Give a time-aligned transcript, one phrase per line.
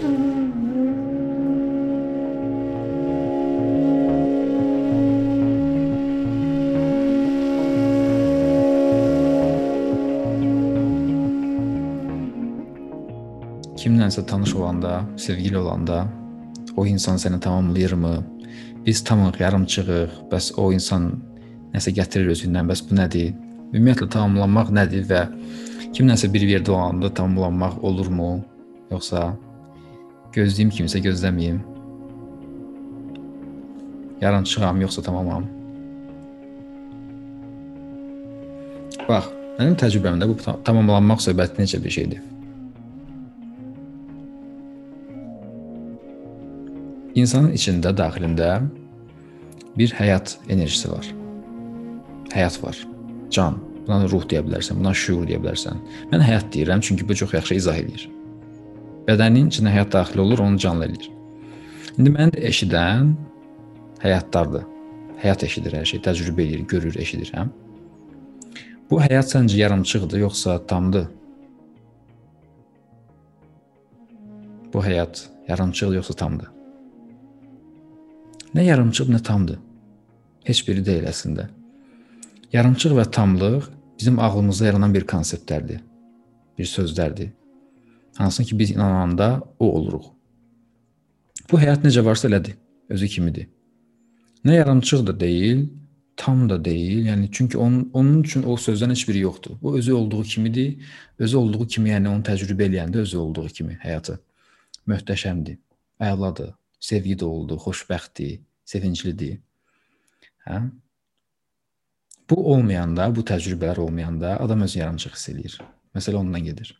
[0.00, 0.16] kimlənsə
[14.24, 16.08] tanış olanda, sevgili olanda
[16.76, 18.24] o insan səni tamamlayırmı?
[18.86, 21.22] Biz tamıq, yarımçığıq, bəs o insan
[21.74, 23.34] nəsə gətirir özündən, bəs bu nədir?
[23.74, 25.22] Ümumiyyətlə tamamlanmaq nədir və
[25.92, 28.40] kimlənsə bir yerdə olanda tamamlanmaq olurmu?
[28.90, 29.36] Yoxsa
[30.34, 31.60] gözləyim kimsə gözləməyim?
[34.20, 35.46] Yarımçığam yoxsa tamamam?
[39.08, 42.20] Bax, mənim təcrübəmdə bu tamamlanmaq söhbəti necə bir şeydir?
[47.18, 48.52] İnsanın içində, daxilində
[49.76, 51.10] bir həyat enerjisi var.
[52.30, 52.78] Həyat var.
[53.34, 53.58] Can.
[53.86, 55.80] Buna ruh deyə bilərsən, buna şuur deyə bilərsən.
[56.12, 58.06] Mən həyat deyirəm çünki bu çox yaxşı izah edir.
[59.08, 61.08] Bədənin içinə həyat daxil olur, onu canlı eləyir.
[61.98, 63.14] İndi mən eşidən
[64.02, 64.66] həyatdardır.
[65.22, 67.48] Həyat eşidir hər şey, təcrübə edir, görür, eşidir, hə?
[68.90, 71.08] Bu həyat səncə yarımçıqdır, yoxsa tamdır?
[74.72, 76.48] Bu həyat yarımçıq yoxsa tamdır?
[78.54, 79.58] Nə yarımçıq, nə tamdır.
[80.46, 81.48] Heç biri deyil əslində.
[82.52, 85.82] Yarımçıq və tamlıq bizim ağlımızda yaranan bir konseptlərdir.
[86.58, 87.30] Bir sözlərdir.
[88.20, 90.04] Hansı ki biz inananda o oluruq.
[91.50, 92.58] Bu həyat necə varsa elədir,
[92.92, 93.46] özü kimidir.
[94.44, 95.62] Nə yarımçıq da deyil,
[96.16, 97.06] tam da deyil.
[97.06, 99.56] Yəni çünki onun onun üçün o sözdən heç biri yoxdur.
[99.62, 100.84] O özü olduğu kimidir.
[101.18, 104.18] Özü olduğu kimi, yəni onu təcrübə eləyəndə özü olduğu kimi həyatı
[104.88, 105.56] möhtəşəmdir,
[106.00, 109.40] əladır, sevgi doludur, xoşbəxtdir, sevinclidir.
[110.44, 110.60] Hə?
[112.30, 115.58] Bu olmayanda, bu təcrübələr olmayanda adam öz yarımçıq hiss eləyir.
[115.96, 116.76] Məsələ ondan gedir.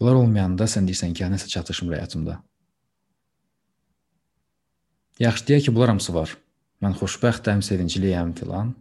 [0.00, 2.38] Bunlar olmayanda sən deyirsən ki, nəsə çatışmır həyatımda.
[5.20, 6.32] Yaxşı deyək ki, bunlar hamısı var.
[6.80, 8.72] Mən xoşbəxtəm, sevincliyəm filan.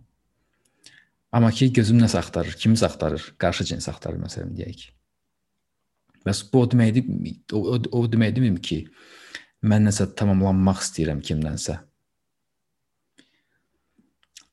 [1.36, 4.88] Amma ki, gözüm nəsə axtarır, kimisə axtarır, qarşı cins axtarır məsələn deyək.
[6.24, 7.12] Bəs bu o deməkdir,
[7.52, 8.80] o, o, o deməkdirmi ki,
[9.68, 11.82] mən nəsə tamamlanmaq istəyirəm kimdənsə.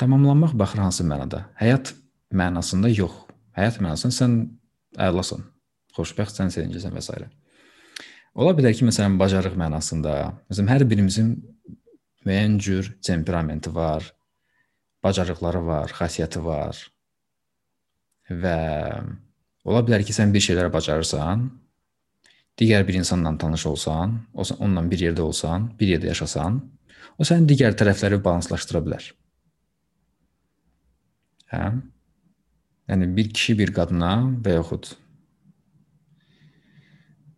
[0.03, 1.47] Tamamlanmaq baxır hansı mənada?
[1.63, 1.95] Həyat
[2.35, 3.23] mənasında yox.
[3.57, 4.41] Həyat mənasında sən
[5.01, 5.47] əlasan,
[5.97, 7.27] xoşbəxtsən, sevinclisən və s.
[8.37, 10.15] Ola bilər ki, məsələn, bacarıq mənasında,
[10.51, 11.31] məsələn, hər birimizin
[12.27, 14.11] müəyyən cür temperamenti var,
[15.05, 16.81] bacarıqları var, xasiyyəti var.
[18.29, 18.59] Və
[19.65, 21.47] ola bilər ki, sən bir şeyləri bacarırsan,
[22.61, 26.61] digər bir insanla tanış olsan, onunla bir yerdə olsan, bir yerdə yaşasan,
[27.17, 29.09] o sənin digər tərəfləri balanslaşdıra bilər.
[31.53, 31.67] Hə?
[32.91, 34.13] Yəni bir kişi bir qadına
[34.45, 34.93] və yaxud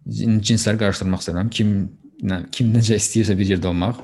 [0.08, 1.50] cinsləri qarışdırmaq istəmirəm.
[1.52, 1.74] Kim
[2.24, 4.00] nə, kim necə istəyirsə bir yerdə olmaq.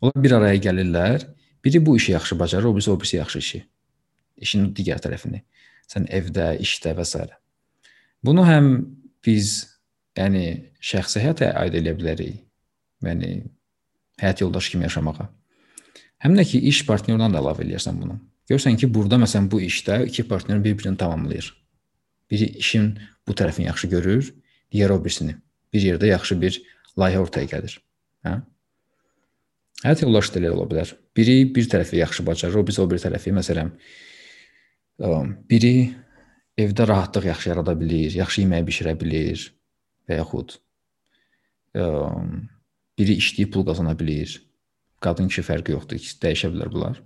[0.00, 1.26] Onlar bir araya gəlirlər.
[1.64, 3.62] Biri bu işi yaxşı bacarır, o birisi o birisi yaxşı işi.
[4.36, 5.42] İşin digər tərəfini.
[5.90, 7.24] Sən evdə, işdə və s.
[8.24, 8.68] Bunu həm
[9.26, 9.64] biz
[10.18, 10.44] yəni
[10.82, 12.44] şəxsi həyata aid edə bilərik.
[13.02, 13.42] Yəni
[14.20, 15.28] həyat yoldaşı kimi yaşamağa.
[16.22, 18.18] Həm də ki, iş partnyorundan da əlavə eləyirsən bunu.
[18.50, 21.52] Görürsən ki, burada məsələn bu işdə iki partnyor bir-birini tamamlayır.
[22.30, 22.88] Biri işin
[23.28, 24.32] bu tərəfini yaxşı görür,
[24.72, 25.36] digəri o birisini.
[25.72, 26.60] Bir yerdə yaxşı bir
[26.98, 27.78] layihə ortaya gəlir.
[28.26, 28.40] Hə?
[29.84, 30.92] Yoldaşı da elə ola bilər.
[31.16, 33.32] Biri bir tərəfi yaxşı bacarır, o birisi o bir tərəfi.
[33.36, 33.70] Məsələn,
[35.50, 35.74] biri
[36.58, 39.44] evdə rahatlıq yaxşı yarada bilir, yaxşı yemək bişirə bilir
[40.08, 40.56] və yaxud
[41.78, 41.86] ə,
[42.98, 44.40] biri işləyib pul qazana bilir.
[44.98, 47.02] Qadın kişi fərqi yoxdur, ikisi dəyişə bilər bunlar.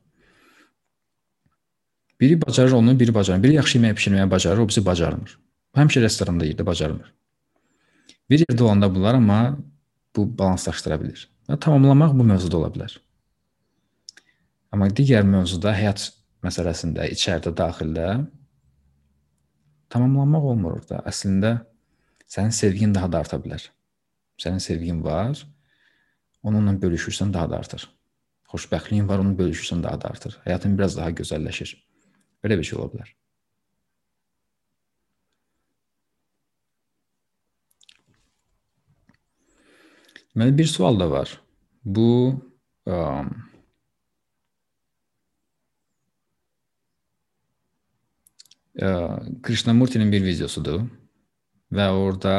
[2.21, 3.45] Biri bacarır onu, biri bacarmır.
[3.45, 5.37] Biri yaxşı yemək bişirməyi bacarır, o birisi bacarmır.
[5.77, 7.13] Həmişə restoranda yerdə bacarmır.
[8.31, 9.41] Bir yerdə olanda bunlar amma
[10.17, 11.27] bu balanslaşdıra bilir.
[11.49, 12.95] Və tamamlamaq bu mövzuda ola bilər.
[14.73, 16.07] Amma digər mövzuda həyat
[16.45, 18.09] məsələsində, içəridə, daxildə
[19.93, 21.03] tamamlanmaq olmur orada.
[21.09, 21.55] Əslində
[22.31, 23.67] sənin sevgin daha da arta bilər.
[24.41, 25.37] Sənin sevgin var,
[26.43, 27.85] onunla bölüşürsən daha da artır.
[28.53, 30.39] Xoşbəxtliyin var, onu bölüşürsən daha da artır.
[30.47, 31.77] Həyatın biraz daha gözəlləşir.
[32.45, 33.13] Belə bir şey ola bilər.
[40.33, 41.41] Deməli bir sual da var.
[41.85, 42.41] Bu
[42.87, 43.31] um,
[49.43, 50.87] Krishnamurtinin bir videosudur
[51.73, 52.37] və orada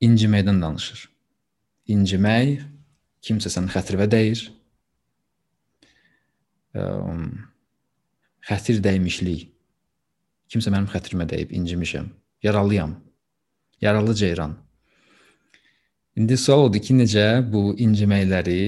[0.00, 1.04] inciməkdən danışır.
[1.92, 2.64] İncimək
[3.22, 4.46] kimsə səni xətrivə dəyir.
[8.48, 9.50] Xətir dəymişlik.
[10.48, 12.08] Kimsə mənim xətrimə dəyib incimişəm.
[12.42, 12.96] Yaralıyam.
[13.80, 14.56] Yaralı ceyran.
[16.16, 18.58] İndi sual odur ki, necə bu inciməkləri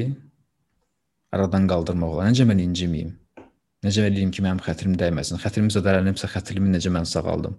[1.34, 2.30] aradan qaldırmaq olar?
[2.32, 3.10] Necə mən inciməyim?
[3.84, 5.36] Necə eləyim ki, mənim xətrim dəyməsin?
[5.42, 7.58] Xətrim zədələnibsə, xətrimi necə mən sağaldım?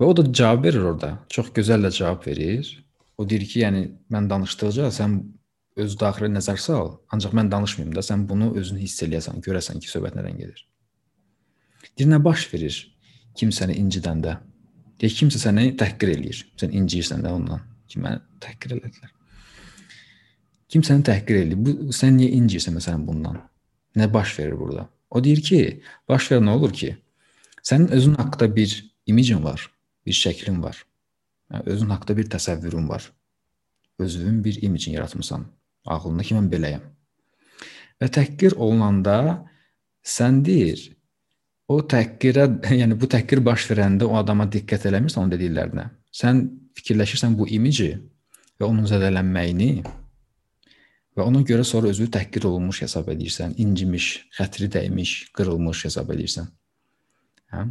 [0.00, 1.10] Və o da cavab verir orada.
[1.28, 2.70] Çox gözəl də cavab verir.
[3.20, 3.82] O deyir ki, yəni
[4.14, 5.18] mən danışdıqca sən
[5.82, 9.92] öz daxili nəzər sal, ancaq mən danışmayım da, sən bunu özün hiss eləyəsən, görəsən ki,
[9.92, 10.64] söhbət nədən gedir.
[11.98, 12.80] Deyir, nə baş verir
[13.36, 14.38] kimsəni incidəndə?
[15.02, 16.44] Deyək, kimsə səni təhqir eləyir.
[16.60, 19.10] Sən inciyirsən də ondan ki, məni təhqir elədilər.
[20.70, 21.58] Kim səni təhqir eləyir?
[21.58, 23.40] Bu sən niyə inciyirsən məsələn bundan?
[23.98, 24.86] Nə baş verir burada?
[25.10, 25.58] O deyir ki,
[26.08, 26.94] baş verən nə olur ki,
[27.66, 28.76] sənin özün haqqında bir
[29.10, 29.66] imicin var,
[30.06, 30.78] bir şəklin var.
[31.50, 33.10] Yəni, özün haqqında bir təsəvvürün var.
[33.98, 35.44] Özünün bir imicin yaratmısan.
[35.84, 36.86] Ağlında ki, mən beləyəm.
[38.00, 39.18] Və təhqir olunanda
[40.06, 40.92] sən deyir,
[41.68, 42.48] o təhqirə,
[42.80, 45.88] yəni bu təhqir baş verəndə o adama diqqət eləmirsən onun dediklərinə.
[46.12, 46.44] Sən
[46.78, 47.92] fikirləşirsən bu imici
[48.60, 49.70] və onun zədələnməyini
[51.16, 56.48] və ona görə sonra özünü təhqir olunmuş hesab edirsən, incimiş, xətri dəymiş, qırılmış hesab edirsən.
[57.52, 57.66] Hə?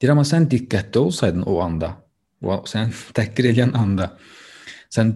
[0.00, 1.94] Deyir amma sən diqqətli olsaydın o anda,
[2.42, 4.14] o sən təhqir edən anda
[4.92, 5.14] sən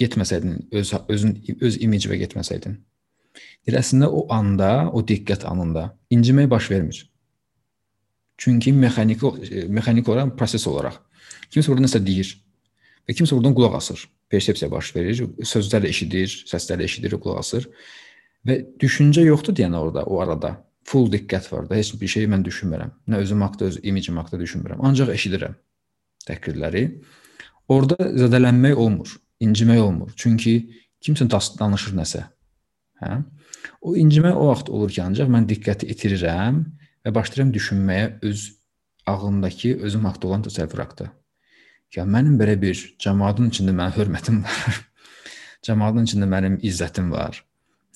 [0.00, 2.78] getməsəydin, öz özün öz imicə getməsəydin.
[3.66, 7.09] Deyir əslində o anda, o diqqət anında incimək baş vermir.
[8.40, 10.96] Çünki mexaniki mexanik olaraq proses olaraq
[11.50, 12.32] kimsə orada nəsə deyir
[13.08, 14.06] və kimsə oradan qulaq asır.
[14.30, 17.66] Persepsiya baş verir, sözlər eşidir, səslər eşidir, qulaq asır
[18.46, 20.58] və düşüncə yoxdur deyən orada, o arada.
[20.88, 22.90] Full diqqət var da, heç bir şey mən düşünmürəm.
[23.10, 24.80] Nə özüm haqqında, öz imicim haqqında düşünmürəm.
[24.88, 25.58] Ancaq eşidirəm
[26.26, 26.84] təhqirləri.
[27.70, 29.12] Orada zədələnmək olmur,
[29.44, 30.14] incimək olmur.
[30.16, 30.54] Çünki
[31.04, 32.24] kimsə danışır nəsə.
[33.02, 33.20] Hə?
[33.84, 36.64] O incimək o vaxt olur ki, ancaq mən diqqəti itirirəm
[37.04, 38.46] və başlayıram düşünməyə öz
[39.06, 41.10] ağlımdakı özüm haqqında olan təsəvvür haqqında.
[41.96, 44.82] Ya mənim belə bir cəmaatın içində mənim hörmətim var.
[45.66, 47.42] cəmaatın içində mənim izzətim var.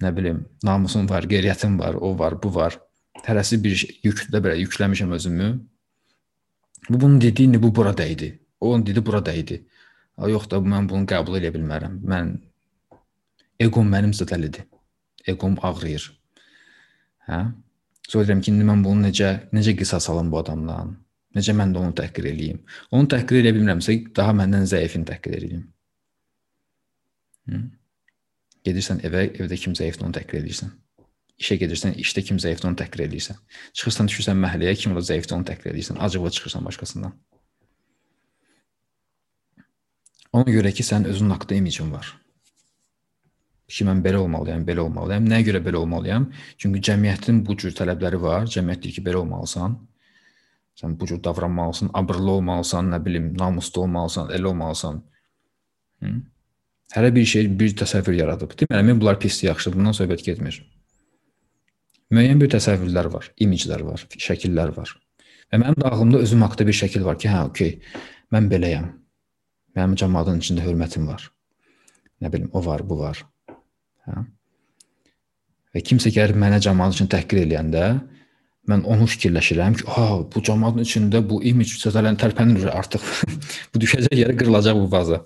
[0.02, 2.80] Nə bilim, namusum var, qeyriyyətim var, o var, bu var.
[3.24, 5.52] Hərəsi bir şey, yüklə belə yükləmişəm özümü.
[6.88, 8.34] Bu bunun dediyi bu bura dəydi.
[8.60, 9.62] O onun dedi bura dəydi.
[10.18, 12.00] Yox da mən bunu qəbul edə bilmərəm.
[12.10, 12.34] Mən
[13.60, 14.66] eqom mənim zədəlidir.
[15.30, 16.10] Eqom ağrıyır.
[17.28, 17.40] Hə?
[18.08, 20.94] Sonra deyirəm ki, indi mən bunu necə necə qisas alım bu adamdan?
[21.34, 22.60] Necə mən də onu təhqir eləyim?
[22.94, 25.64] Onu təhqir edə bilmirəmsə, daha məndən zəifini təhqir eləyim.
[27.50, 27.60] Hı?
[28.68, 30.72] Gedirsən evə, evdə kim zəifdir onu təhqir edirsən.
[31.40, 33.40] İşə gedirsən, işdə kim zəifdir onu təhqir edirsən.
[33.74, 35.98] Çıxırsan, düşürsən məhəlləyə, kim o zəifdir onu təhqir edirsən.
[36.06, 37.16] Acıqla çıxırsan başqasından.
[40.34, 42.14] Ona görə ki, sənin özünün haqqında imicin var
[43.68, 45.26] ki, mən belə olmalıyam, belə olmalıyam.
[45.30, 46.28] Nəyə görə belə olmalıyam?
[46.60, 48.46] Çünki cəmiyyətin bu cür tələbləri var.
[48.50, 49.78] Cəmiyyət deyir ki, belə olmalısan.
[50.80, 55.02] Sən bu cür davranmalısan, abırlı olmalısan, nə bilim, namuslu olmalısan, elə olmalısan.
[56.02, 56.14] Hı?
[56.94, 58.56] Hərə bir şey, bir təsəvvür yaradıb.
[58.60, 59.78] Deməli, bunlar pisdir, yaxşıdır.
[59.78, 60.60] Bundan söhbət getmir.
[62.14, 64.90] Müəyyən bir təsəvvürlər var, imiclər var, şəkillər var.
[65.50, 67.72] Və mənim də ağlımda özüm haqqında bir şəkil var ki, hə, okey,
[68.34, 68.90] mən beləyəm.
[69.78, 71.24] Mənim cəmaatın içində hörmətim var.
[72.22, 73.24] Nə bilim, o var, bu var.
[74.08, 74.24] Hə?
[75.74, 77.86] Və kimsə gəlib mənə cəmaət üçün təhqir eləyəndə
[78.70, 83.02] mən onu fikirləşirəm ki, "Ha, bu cəmaətin içində bu image sözələn tərpənir artıq.
[83.74, 85.20] bu düşəcək yerə qırılacaq bu vaza."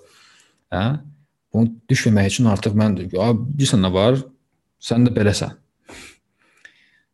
[0.73, 0.99] Hə?
[1.53, 4.19] Bunu düşməmək üçün artıq mən, "A, bilirsən nə var?
[4.81, 5.55] Sən də beləsən."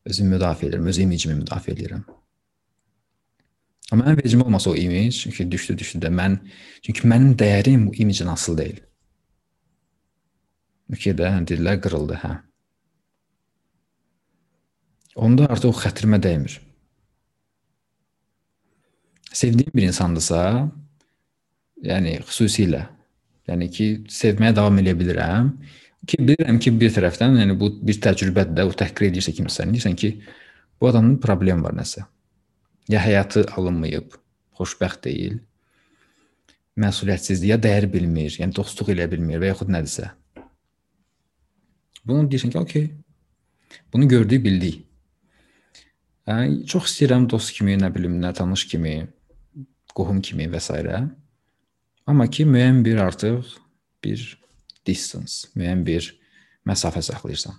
[0.05, 2.03] Özümü müdafiə edirəm, öz imicimi müdafiə edirəm.
[3.91, 6.38] Amma mənim vecim olmasa o image, ki, düşdü, düşdü də mən,
[6.81, 8.79] çünki mənim dəyərim bu imicdən asılı deyil.
[10.92, 12.34] Mülkiyyədə hə, dillər qırıldı, hə.
[15.15, 16.60] Onda artıq xətrimə dəymir.
[19.36, 20.42] Sevdiyim bir insandırsa,
[21.84, 22.84] yəni xüsusilə,
[23.50, 25.54] yəni ki, sevməyə davam edə bilirəm.
[26.06, 29.98] Ki bilirəm ki, bir tərəfdən, yəni bu bir təcrübədir də, o təhqir edirsə kimsə, deyirsən
[30.00, 30.12] ki,
[30.80, 32.06] bu adamın problem var nəsə.
[32.92, 34.13] Ya həyatı alınmayıb,
[34.60, 35.39] xoşbəxt deyil,
[36.77, 40.12] məsuliyyətsizdir, ya dəyər bilmir, yəni dostluq eləyə bilmir və yaxud nədirsə.
[42.05, 42.89] Bunu deyirsən ki, okey.
[43.93, 44.81] Bunu gördük, bildik.
[46.29, 48.95] Hə, çox istəyirəm dost kimi, nə bilim, nə tanış kimi,
[49.97, 50.74] qohum kimi və s.
[52.05, 53.55] Amma ki, müəyyən bir artıq
[54.05, 54.25] bir
[54.85, 56.12] distance, müəyyən bir
[56.69, 57.57] məsafə saxlayırsan.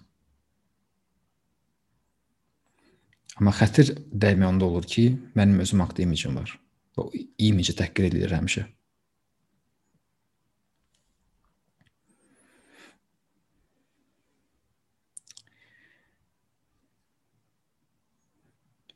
[3.36, 6.54] Amma xətir dəymə onda olur ki, mənim özüm haqqda imicim var.
[6.96, 8.64] O imici təhqir edilir həmişə.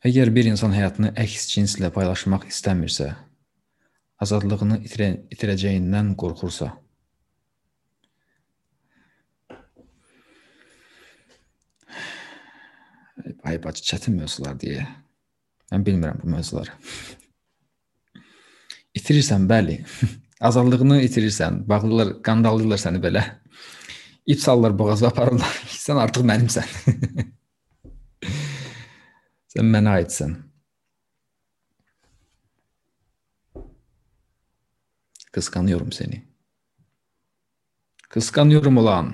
[0.01, 3.11] Əgər bir insan həyatını əks cinslə paylaşmaq istəmirsə,
[4.25, 6.71] azadlığını itirə itirəcəyindən qorxursa,
[13.45, 14.87] ay bacı çətin mövzular deyə.
[15.71, 16.73] Mən bilmirəm bu mövzuları.
[18.97, 19.83] İtirirsən, bəli.
[20.49, 23.27] Azadlığını itirirsən, bağlılar, qandallayırlar səni belə.
[24.27, 25.61] İp salırlar boğazına aparırlar.
[25.85, 26.73] Sən artıq mənimsən.
[29.51, 30.37] Sən mənə aidsən.
[35.33, 36.23] Kıskanıyorum seni.
[38.11, 39.13] Kıskanıyorum ulan.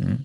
[0.00, 0.18] Hı?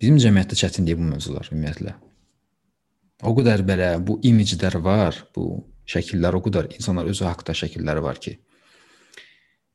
[0.00, 1.92] Bizim cəmiyyətdə çətindir bu mövzular ümumiyyətlə.
[3.22, 8.18] O qədər belə bu imiclər var, bu şəkillər o qədər insanlar özü haqqında şəkilləri var
[8.24, 8.32] ki,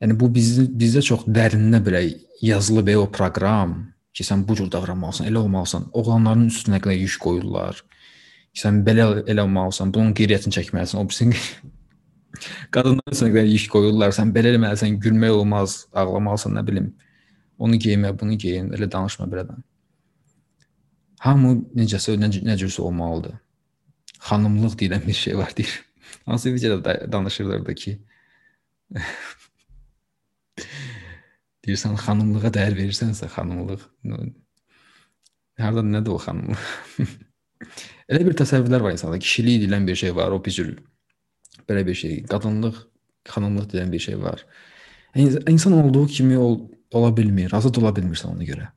[0.02, 2.04] Yəni bu biz bizdə çox dərininə belə
[2.46, 3.78] yazılıb o proqram
[4.14, 5.88] ki, sən bu cür davranmalısan, elə olmalısan.
[5.94, 7.82] Oğlanların üstünə qədər yük qoyurlar.
[8.54, 11.02] Ki, sən belə elə olmalısan, bunun qeyriyyətini çəkməlisən.
[11.02, 11.30] O birisi
[12.76, 14.14] qadınların üstünə qədər yük qoyurlar.
[14.18, 16.92] Sən belə eləməlisən, gülmək olmaz, ağlamalısan, nə bilim.
[17.58, 19.62] Onu geymə, bunu geyin, elə danışma belədən.
[21.26, 23.38] Hamı necəsə necə, necəsə olmalıdır.
[24.30, 25.74] Xanımlıq deyilən bir şey var deyir.
[26.26, 28.00] Hansı videoda danışırlardı ki,
[31.68, 33.82] Deyirsən xanımlığa dəyər verirsənsə, xanımlıq
[35.60, 36.68] hardan nədir o xanımlıq?
[38.12, 39.20] Elə bir təsəvvürlər var insanda.
[39.20, 40.72] Kişilik deyilən bir şey var, o bir cür
[41.70, 42.24] belə bir şey.
[42.32, 42.80] Qadınlıq,
[43.34, 44.46] xanımlıq deyilən bir şey var.
[45.16, 46.60] İnsan olduğu kimi ol,
[46.92, 48.70] ola bilmir, azad ola bilmirsən ona görə.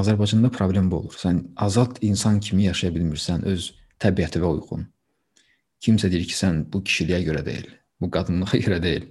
[0.00, 1.14] Azərbaycanda problem bu olur.
[1.18, 3.72] Sən azad insan kimi yaşaya bilmirsən öz
[4.02, 4.86] təbiətinə uyğun.
[5.82, 9.08] Kimsə deyir ki, sən bu kişiliyə görə deyil, bu qadınlığa görə deyil.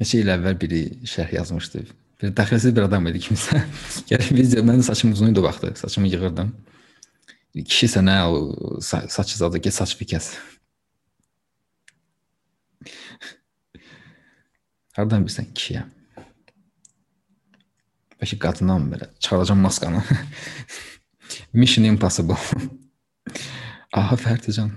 [0.00, 1.80] Neçə il əvvəl biri şərh yazmışdı.
[2.20, 3.62] Bir dəxilsiz bir adam idi kimsə.
[4.12, 5.68] Yəni biz mən saçım uzun idi o vaxtı.
[5.80, 6.48] Saçımı yığırdım.
[7.56, 10.26] Kişi sənə o saç zadı get saç kəs.
[14.96, 15.88] Hardan bilirsən kişiyəm?
[18.20, 20.00] Bəlkə qadınam belə çıxaracam maskanı.
[21.52, 22.40] Mission Impossible.
[23.92, 24.70] Aha Fərdican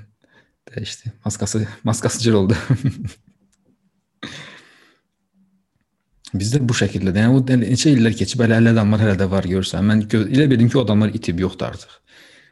[0.71, 1.11] dəyişdi.
[1.25, 2.55] Maskası maskası cır oldu.
[6.37, 7.23] Bizdə bu şəkildədir.
[7.25, 9.85] Yəni o neçə illər keçib hələ hələ adamlar hələ də var görsən.
[9.85, 11.95] Mən elə bildim ki, o adamlar itib yoxdur artıq.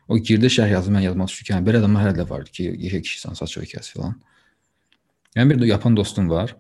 [0.08, 2.66] O girdi şərh yazdı, mən yazmaq düşdü ki, hə, belə adamlar hələ də var ki,
[2.88, 4.16] yekə kişisən, saç ökəs filan.
[5.36, 6.56] Yəni bir də Yapan dostum var.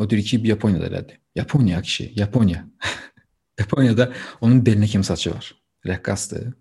[0.00, 1.16] O deyir ki, Yaponiyada elədi.
[1.34, 2.66] Yaponiya kişi, Yaponiya.
[3.60, 4.10] Yaponiyada
[4.40, 5.54] onun belinə kimi saçı var.
[5.86, 6.52] Rəqqasdır.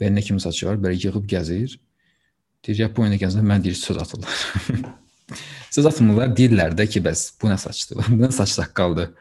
[0.00, 1.78] Belinə kimi saçı var, belə yığıb gəzir.
[2.66, 4.44] Deyir Yaponiyada gəzəndə mən deyir söz atırlar.
[5.72, 8.04] Söz atmırlar, deyirlər də ki, bəs bu nə saçdır?
[8.12, 9.12] bu nə saç saqqaldır?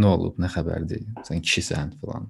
[0.00, 1.06] Nə olub, nə xəbərdir?
[1.26, 2.28] Sən kişisən filan.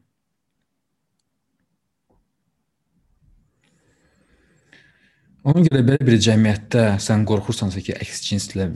[5.51, 8.69] Ona görə belə bir cəmiyyətdə sən qorxursansa ki, əks cinslə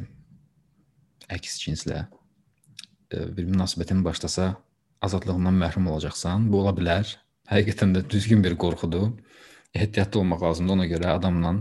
[1.32, 4.54] əks cinslə e, bir münasibətin başlasa,
[5.04, 6.48] azadlığından məhrum olacaqsan.
[6.52, 7.08] Bu ola bilər.
[7.50, 9.12] Həqiqətən də düzgün bir qorxudur.
[9.74, 11.54] Ehtiyatlı olmaq lazımdır ona görə adamla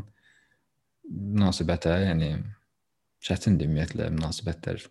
[1.09, 2.29] münasibətə, yəni
[3.23, 4.83] çətindir ümumiyyətlə münasibətlər.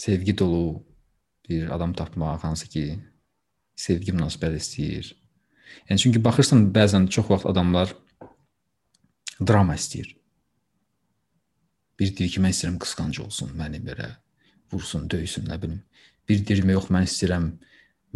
[0.00, 0.80] Sevgi dolu
[1.48, 2.84] bir adam tapmaq, hansı ki
[3.76, 5.10] sevgi münasibət istəyir.
[5.88, 7.92] Yəni çünki baxırsan bəzən çox vaxt adamlar
[9.40, 10.16] drama istəyir.
[12.00, 14.08] Bir deyir ki, mən istəyirəm qısqanc olsun, məni belə
[14.72, 15.82] vursun, döysün, nə bilim.
[16.28, 17.50] Bir deyir yox, mən istəyirəm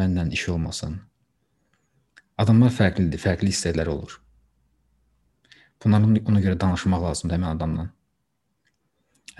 [0.00, 1.00] məndən iş olmasın.
[2.40, 4.16] Adamlar fərqlidir, fərqli istəkləri olur.
[5.84, 7.84] Bunların ona görə danışmaq lazımdır həmin adamla.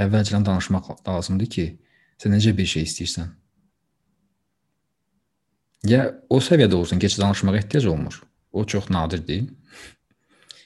[0.04, 1.64] Əvvəlcədən danışmaq lazımdır ki,
[2.20, 3.30] sən necə bir şey istəyirsən.
[5.88, 8.20] Ya o səviyyədə olsun ki, heç danışmağa ehtiyac olmur.
[8.52, 9.48] O çox nadirdir.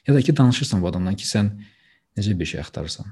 [0.07, 1.51] Ya da ki, danışırsan bu adamdan ki, sən
[2.17, 3.05] necə bir şey axtarırsan.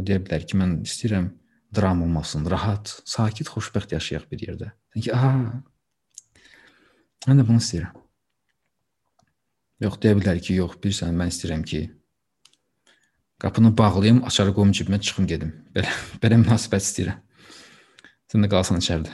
[0.00, 1.28] O deyə bilər ki, mən istəyirəm
[1.76, 4.70] dram olmasın, rahat, sakit, xoşbəxt yaşayaq bir yerdə.
[4.90, 5.60] Sən ki, aha.
[7.28, 8.00] Mən də bunu istəyirəm.
[9.86, 11.84] Yox deyə bilər ki, yox, bilirsən, mən istəyirəm ki,
[13.42, 15.48] Qapını bağlayım, açarı qoyum cibimə çıxım gedim.
[15.74, 15.90] Belə
[16.22, 17.16] belə münasibət istəyirəm.
[18.30, 19.10] Sən də qalasan içəridə.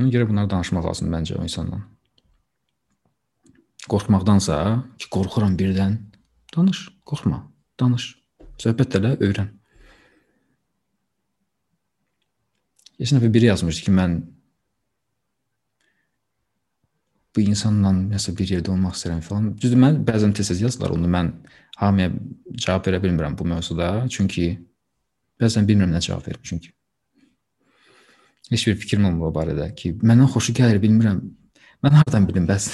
[0.00, 1.82] Ona görə bunları danışmaq lazımdır məncə o insanla.
[3.92, 4.56] Qorxmaqdansa
[4.96, 5.98] ki, qorxuram birdən,
[6.56, 7.42] danış, qorxma,
[7.80, 8.08] danış.
[8.64, 9.52] Söhbət elə, öyrən.
[12.96, 14.16] Keçən dəfə biri yazmışdı ki, mən
[17.36, 19.48] bu insanla nəsə bir yerdə olmaq istəyirəm falan.
[19.60, 21.08] Düzdür, mən bəzən tez-tez yazırlar onu.
[21.12, 21.34] Mən
[21.80, 22.12] hamıya
[22.56, 23.90] cavab verə bilmirəm bu mövzuda.
[24.12, 24.48] Çünki
[25.40, 26.72] bəzən bilmirəm nə cavab verim çünki.
[28.50, 31.20] Heç bir fikrim olmur o barədə ki, məndən xoşu gəlir, bilmirəm.
[31.84, 32.70] Mən hardan bilim bəs?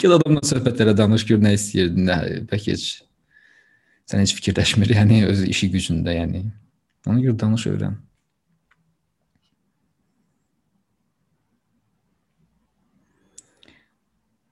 [0.00, 2.18] Gəl adamla söhbətlərə danış, gör nə istəyir, nə
[2.50, 2.86] bəlkə heç
[4.10, 6.44] sən heç fikirləşmir, yəni öz işi gücündə, yəni.
[7.06, 7.94] Ona görə danış öyrən.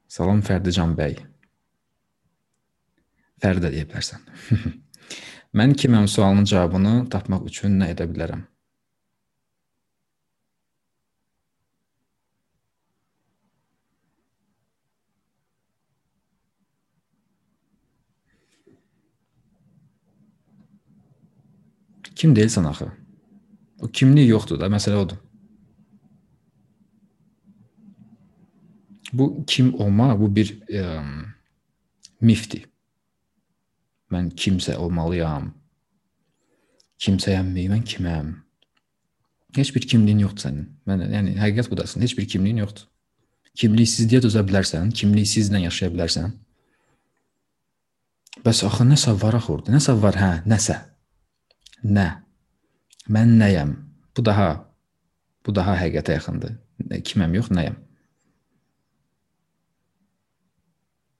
[0.09, 1.18] Salam Fərdican bəy.
[3.42, 4.23] Fərdi də deyə bilərsən.
[5.59, 8.45] Mən kiməm sualının cavabını tapmaq üçün nə edə bilərəm?
[22.18, 22.88] Kim deyilsən axı?
[23.78, 25.21] O kimlik yoxdur da, məsələ odur.
[29.12, 30.83] Bu kim olmaq bu bir ə,
[32.21, 32.67] mifdir.
[34.12, 35.50] Mən kimsə olmalıyam.
[36.98, 37.66] Kimsəyəmmi?
[37.72, 38.30] Mən kiməm?
[39.56, 40.68] Heç bir kimliyin yoxdur sənin.
[40.88, 42.04] Mən yəni həqiqət budasın.
[42.04, 42.86] Heç bir kimliyin yoxdur.
[43.58, 46.32] Kimliksizliyə dözə bilərsən, kimliksizlə yaşaya bilərsən.
[48.44, 49.74] Bəs axı nəsə var axı orada.
[49.74, 50.76] Nəsə var, hə, nəsə.
[51.84, 52.06] Nə?
[53.10, 53.74] Mən nəyəm?
[54.16, 54.48] Bu daha
[55.46, 56.56] bu daha həqiqətə yaxındır.
[57.08, 57.78] Kiməm yox, nəyəm?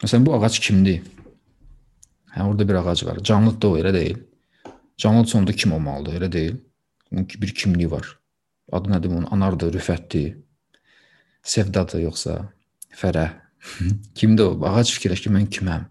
[0.03, 1.01] Məsələn, bu ağac kimdir?
[2.39, 3.19] Hə, orada bir ağac var.
[3.19, 4.19] Canlıdır da o, elə deyil.
[4.97, 6.57] Canlı sonda kim olmalıdır, elə deyil.
[7.29, 8.07] Ki, bir kimliyi var.
[8.73, 9.27] Adı nədir bunun?
[9.31, 10.37] Anardır, Rüfətdir.
[11.43, 12.39] Sevdadır yoxsa
[12.95, 13.35] Fərəh.
[14.15, 14.55] Kimdir o?
[14.71, 15.89] Ağac fikirləş ki, mən kiməm?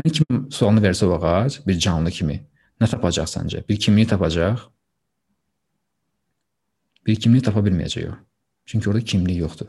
[0.00, 2.40] Mən kim sualını versə o ağac bir canlı kimi
[2.80, 3.66] nə tapacaq səncə?
[3.68, 4.64] Bir kimlik tapacaq.
[7.06, 8.16] Bir kimlik tapa bilməyəcək o.
[8.64, 9.68] Çünki orada kimlik yoxdur.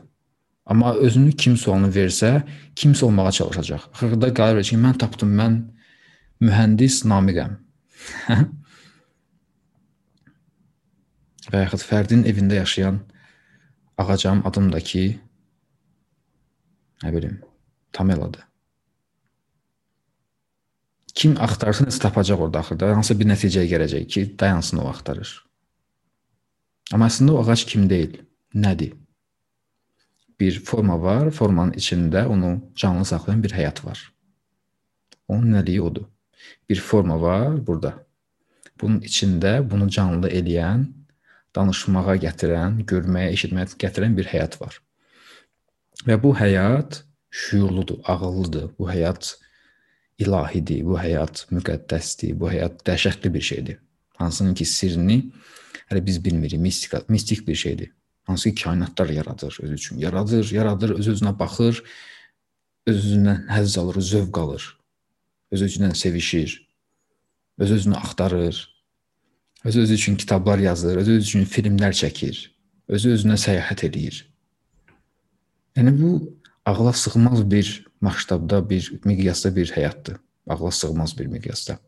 [0.66, 2.42] Amma özünü kim sualını versə,
[2.76, 3.80] kimsə olmağa çalışacaq.
[3.94, 5.60] Axırda qalır ki, mən tapdım, mən
[6.42, 7.52] mühəndis Namiqəm.
[11.52, 12.98] Və yaxud fərdin evində yaşayan
[14.02, 15.04] ağacam adımdakı
[17.04, 17.38] nə bilim,
[17.92, 18.42] Tameladır.
[21.16, 25.30] Kim axtarsa nəsə tapacaq orada axırda, hansı bir nəticəyə gələcək ki, dayansın o axtarır.
[26.92, 28.18] Amma əslində o ağac kim deyil,
[28.52, 29.05] nədir?
[30.40, 34.12] Bir forma var, formanın içində onu canlı saxlayan bir həyat var.
[35.28, 36.04] Onun nəliyi odur.
[36.68, 37.94] Bir forma var burada.
[38.80, 40.84] Bunun içində bunu canlı eləyən,
[41.56, 44.76] danışmağa gətirən, görməyə, eşitməyə gətirən bir həyat var.
[46.06, 48.70] Və bu həyat şüurludur, ağıllıdır.
[48.78, 49.34] Bu həyat
[50.18, 53.78] ilahidir, bu həyat müqəddəsdir, bu həyat dəhşətli bir şeydir.
[54.20, 55.18] Hansının ki sirrini
[55.90, 57.92] hələ biz bilmirik, mistik, mistik bir şeydir.
[58.26, 59.98] Hansı ki kainatlar yaradır özü üçün.
[59.98, 61.82] Yaradır, yaradır, öz-özünə baxır,
[62.86, 64.78] öz-özündən həzz alır, zövq alır.
[65.52, 66.68] Öz-özündən sevişir.
[67.58, 68.84] Öz-özünü axtarır.
[69.64, 72.50] Öz-özü üçün kitablar yazır, öz-özü üçün filmlər çəkir.
[72.88, 74.24] Özü-özünə səyahət eləyir.
[75.76, 76.10] Yəni bu
[76.64, 80.16] ağla sığmaz bir masştabda, bir miqyasda bir həyatdır.
[80.46, 81.78] Ağla sığmaz bir miqyasda.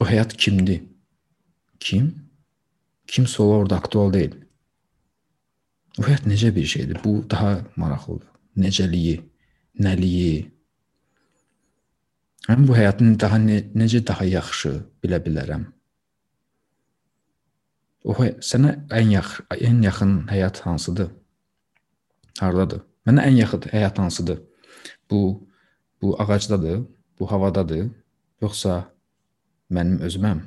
[0.00, 0.82] O həyat kimdir?
[1.80, 2.12] Kim?
[3.08, 4.34] Kimsə ola orada aktual deyil.
[5.98, 7.00] Həyat necə bir şeydir?
[7.04, 8.28] Bu daha maraqlıdır.
[8.58, 9.16] Necəliyi,
[9.82, 10.50] nəliyi.
[12.48, 15.66] Mən bu həyatın daha ne, necə daha yaxşı bilə bilərəm.
[18.08, 18.14] O
[18.50, 21.10] sənə ən yaxın ən yaxın həyat hansıdır?
[22.40, 22.84] Hardadır?
[23.06, 24.40] Mənə ən yaxın həyat hansıdır?
[25.10, 25.48] Bu
[26.02, 26.86] bu ağacdadır,
[27.18, 27.90] bu havadadır,
[28.40, 28.94] yoxsa
[29.70, 30.40] mənim özüməm?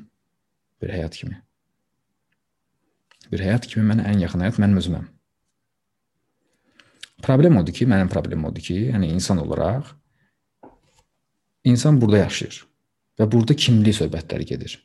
[0.81, 1.39] Bir həyat kimi.
[3.31, 5.07] Bir həyat kimi mənə ən yaxın həyat mənim özüməm.
[7.21, 9.93] Problem odur ki, mənim problemim odur ki, yəni insan olaraq
[11.63, 12.63] insan burada yaşayır
[13.19, 14.79] və burada kimlik söhbətləri gedir.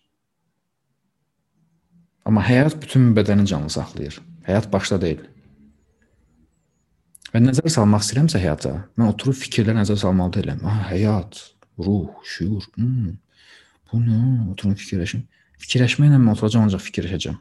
[2.27, 4.19] Amma həyat bütün bədəni canlı saxlayır.
[4.47, 5.23] Həyat başda deyil.
[7.33, 10.63] Və nəzər salmaq istəyirəmsə həyata, mən oturub fikirlər nəzər salmalı deyiləm.
[10.67, 11.39] Ha, həyat,
[11.79, 12.67] ruh, şuur.
[12.77, 13.17] Hmm,
[13.91, 14.21] bu nə?
[14.53, 15.25] Oturum fikirləşim.
[15.63, 17.37] Fikirləşməklə oturacam ancaq fikirləşəcəm.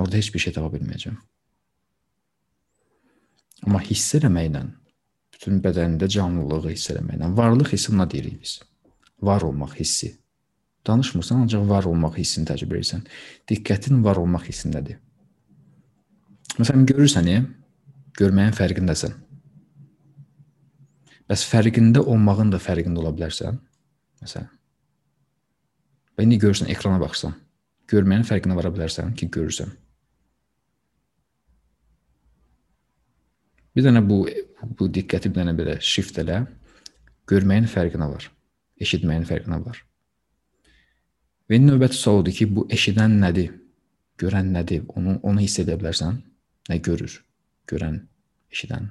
[0.00, 1.18] Orada heç bir şey tapa bilməyəcəm.
[3.66, 4.64] Amma hiss eləməklə,
[5.36, 8.58] bütün bədənində canlılığı hiss eləməklə, varlıq hissi buna deyirik biz.
[9.22, 10.16] Var olmaq hissi.
[10.86, 13.04] Danışmırsan, ancaq var olmaq hissini təcrübə edirsən.
[13.46, 14.98] Diqqətin var olmaq hissindədir.
[16.58, 17.28] Məsələn, görürsən,
[18.18, 19.14] görməyin fərqindəsən.
[21.30, 23.60] Bəs fərqində olmağın da fərqində ola bilərsən.
[24.24, 24.50] Məsələn,
[26.16, 27.34] Və indi görürsən ekrana baxırsan.
[27.92, 29.72] Görməyin fərqinə vara bilərsən ki, görürsən.
[33.76, 34.24] Bir dənə bu
[34.78, 36.42] bu diqqəti bir dənə belə shift elə.
[37.30, 38.28] Görməyin fərqinə var.
[38.82, 39.80] Eşitməyin fərqinə var.
[41.48, 43.52] Və indi növbəti sual odur ki, bu eşidən nədir?
[44.20, 44.84] Görən nədir?
[44.96, 46.20] Onu onu hiss edə bilərsən?
[46.70, 47.16] Nə görür?
[47.70, 48.02] Görən,
[48.52, 48.90] eşidən.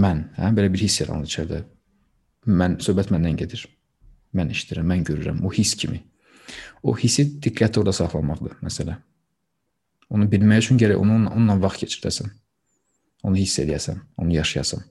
[0.00, 1.60] Mən, hə, belə bir hiss yaranır içəridə.
[2.60, 3.66] Mən söhbət məndən gedir.
[4.36, 5.42] Mən eşidirəm, mən görürəm.
[5.44, 6.00] O hiss kimi.
[6.82, 8.96] O hissi diqqətli orada saxlamaqdır məsələ.
[10.10, 12.30] Onu bilmək üçün gərək onun onunla vaxt keçirəsən.
[13.26, 14.82] Onu hiss edəsən, onu yaşayasan.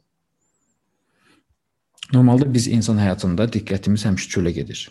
[2.13, 4.85] Normalda biz insan həyatında diqqətimiz həmişə çölə gedir.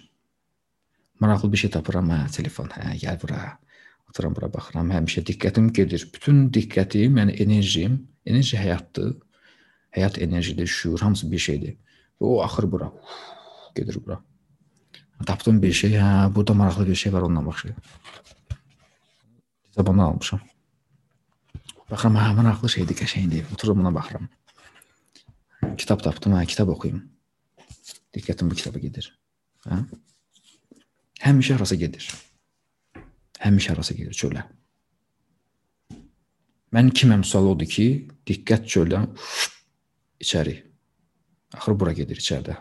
[1.21, 3.41] Maraqlı bir şey tapıram, hə, telefon, hə, gəl bura.
[4.09, 6.07] Oturam bura baxıram, həmişə diqqətim gedir.
[6.15, 9.17] Bütün diqqətim, yəni enerjim, enerji həyatdır.
[9.99, 11.75] Həyat enerjidir, şuur, hamısı bir şeydir.
[12.23, 12.87] Və o axır bura.
[12.87, 14.21] Uf, gedir bura.
[15.27, 17.77] Tapdım bir şey, hə, burada maraqlı bir şey var, onunla başlayır.
[19.65, 20.41] Kitabını almışam.
[21.91, 23.51] Baxıram, hə, maraqlı şeydir, qəşəngdir.
[23.53, 24.29] Otururam buna baxıram.
[25.77, 27.03] Kitab tapdım, hə, kitab oxuyum.
[28.15, 29.11] Diqqətim bu kitaba gedir.
[29.67, 29.81] Hə?
[31.27, 32.07] Həmişə harasa gedir.
[33.43, 34.47] Həmişə harasa gedir çölə.
[36.75, 37.89] Mən kiməm sual odur ki,
[38.29, 39.11] diqqət çöldən
[40.23, 40.57] içəri.
[41.57, 42.59] Axır bura gedir içəridə.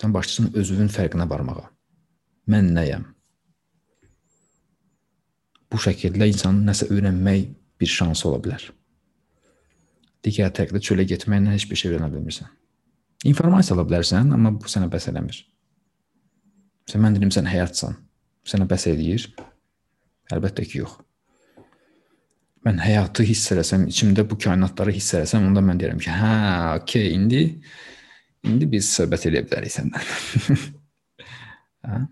[0.00, 1.68] Sən başlasan özünün fərqinə varmağa.
[2.50, 3.06] Mən nəyəm?
[5.70, 8.64] Bu şəkildə insanın nəsə öyrənmək bir şansı ola bilər.
[10.24, 12.48] Digər tərəfdə çölə getməklə heç bir şey öyrənə bilmirsən.
[13.30, 15.38] İnformasiya ala bilərsən, amma bu sənə bəs eləmir.
[16.88, 17.96] Sən mən dedim sən həyatsan.
[18.48, 19.28] Sənə bəs eləyir?
[20.32, 20.96] Əlbəttə ki, yox.
[22.66, 26.34] Mən həyatı hiss eləsəm, içimdə bu kainatları hiss eləsəm, onda mən deyirəm ki, hə,
[26.82, 27.44] okey, indi
[28.46, 30.06] İndi biz söhbət edə bilərik səndən.
[31.84, 32.00] hə?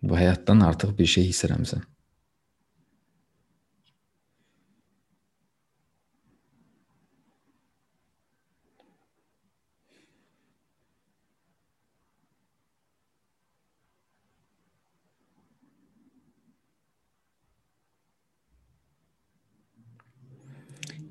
[0.00, 1.82] Bu həyatdan artıq bir şey hiss eləmisən.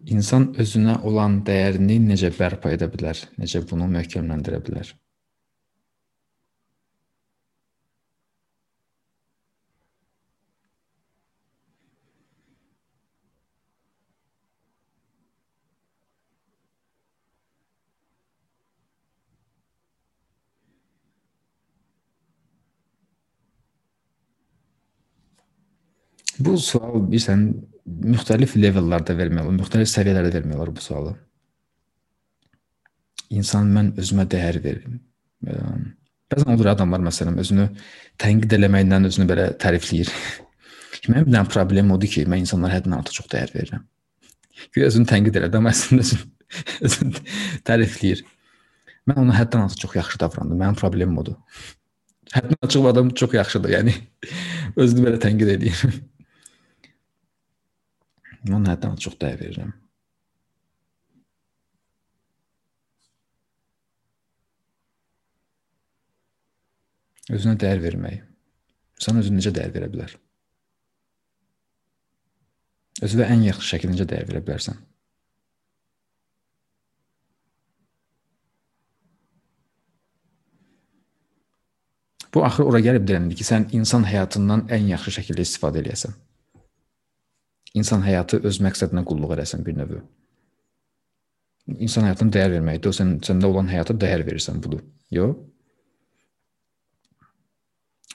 [0.10, 3.19] İnsan özünə olan dəyərini necə bərpa edə bilər?
[3.38, 4.95] Necə bunu möhkəmləndirə bilər?
[26.39, 27.41] Bu sual bilirsən
[27.89, 31.15] müxtəlif levellərdə vermək olar, müxtəlif səviyyələrdə vermək olar bu sualı.
[33.30, 34.99] İnsan mən özümə dəyər verirəm.
[36.30, 37.67] Bəzən olur adamlar məsələn özünü
[38.21, 40.12] tənqid eləməklə özünü belə tərifləyir.
[41.10, 43.86] Mənim bir dənə problem odur ki, mən insanlara həddindən artıq çox dəyər verirəm.
[44.75, 46.28] Güya özünü tənqid elədi, amma əslində özünü,
[46.89, 47.23] özünü
[47.69, 48.23] tərifləyir.
[49.10, 50.60] Mən ona həddən artıq çox yaxşı davrandım.
[50.60, 51.38] Mənim problemim odur.
[52.34, 53.75] Həddən açıq adam çox yaxşıdır.
[53.78, 53.95] Yəni
[54.84, 55.86] özünü belə tənqid edir.
[58.47, 59.71] Mən həddən çox dəyər verirəm.
[67.30, 68.21] Özünə dəyər vermək.
[68.99, 70.15] İnsan özünə necə dəyər verə bilər?
[73.06, 74.80] Özünə ən yaxşı şəkildə necə dəyər verə bilərsən?
[82.34, 86.13] Bu axır ora gəlib deyəndə ki, sən insan həyatından ən yaxşı şəkildə istifadə edəsən.
[87.78, 90.00] İnsan həyatı öz məqsədinə qulluq eləsən bir növ.
[91.78, 92.90] İnsan həyatına dəyər verməkdir.
[92.90, 94.82] O sən səndə olan həyata dəyər verirsən budur.
[95.14, 95.38] Yox?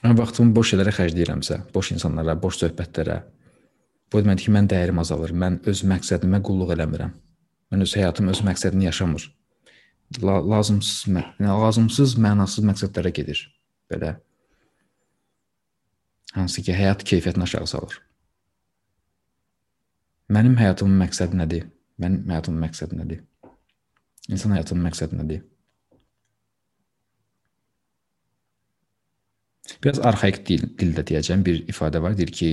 [0.03, 3.21] Mən vaxtımı boş şeylərə xərcləyirəmsə, boş insanlara, boş söhbətlərə,
[4.11, 5.33] bu deməkdir ki, mən dəyərim azalır.
[5.33, 7.15] Mən öz məqsədimə qulluq eləmirəm.
[7.73, 9.25] Mən öz həyatım öz məqsədini yaşamır.
[10.21, 11.07] La lazımsız,
[11.41, 13.41] lazımsız, mənasız məqsədlərə gedir.
[13.89, 14.17] Belə.
[16.35, 18.04] Hansı ki, həyat keyfiyyətini aşağı salır.
[20.33, 21.67] Mənim həyatımın məqsədi nədir?
[22.01, 23.19] Mənim həyatımın məqsədi nədir?
[24.33, 25.43] İnsan həyatının məqsədi nədir?
[29.83, 32.49] Biraz arxaik dil, dildə deyəcəm bir ifadə var, deyir ki,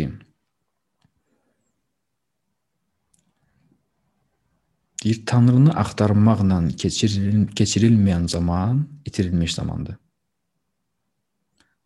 [5.02, 9.96] deyir Tanrını axtarmaqla keçiril keçirilməyən zaman itirilmiş zamandır.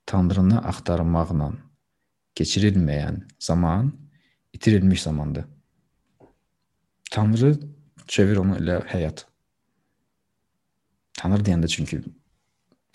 [0.07, 1.53] Tanrını axtarmaqla
[2.39, 3.93] keçirilməyən zaman
[4.53, 5.47] itirilmiş zamandır.
[7.11, 7.55] Tanrı
[8.07, 9.25] çevir onu elə həyat.
[11.19, 12.01] Tanrı deyəndə çünki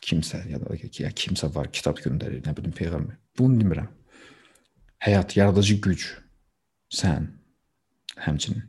[0.01, 3.17] kimsə ya da ya kimsə var, kitab göndərir, nə bilim peyğəmbər.
[3.37, 3.89] Bunu demirəm.
[5.01, 6.05] Həyat, yaradıcı güc,
[6.93, 7.31] sən
[8.21, 8.67] həmçinin.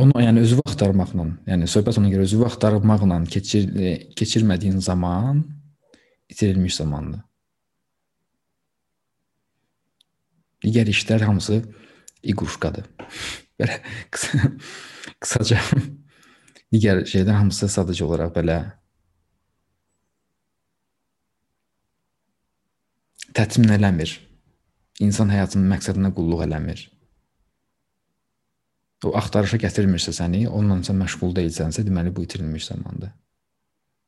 [0.00, 3.66] Onu yəni özü axtarmaqla, yəni söhbət ona görə özü axtarmaqla keçir
[4.16, 5.42] keçirmədiyin zaman
[6.30, 7.20] itirilmiş zamandır.
[10.64, 11.62] Digər işlər hamısı
[12.22, 12.86] iquşkadır.
[13.60, 13.80] Belə
[14.12, 14.52] qısa,
[15.20, 15.60] qısaca
[16.72, 18.60] digər şeylər hamısı sadəcə olaraq belə
[23.36, 24.16] təmin eləmir.
[25.00, 26.82] İnsan həyatının məqsədinə qulluq eləmir.
[29.06, 33.14] O axtarışa gətirmirsə səni, onunla sən məşğul deyilsənsə, deməli bu itirilmiş zamandır.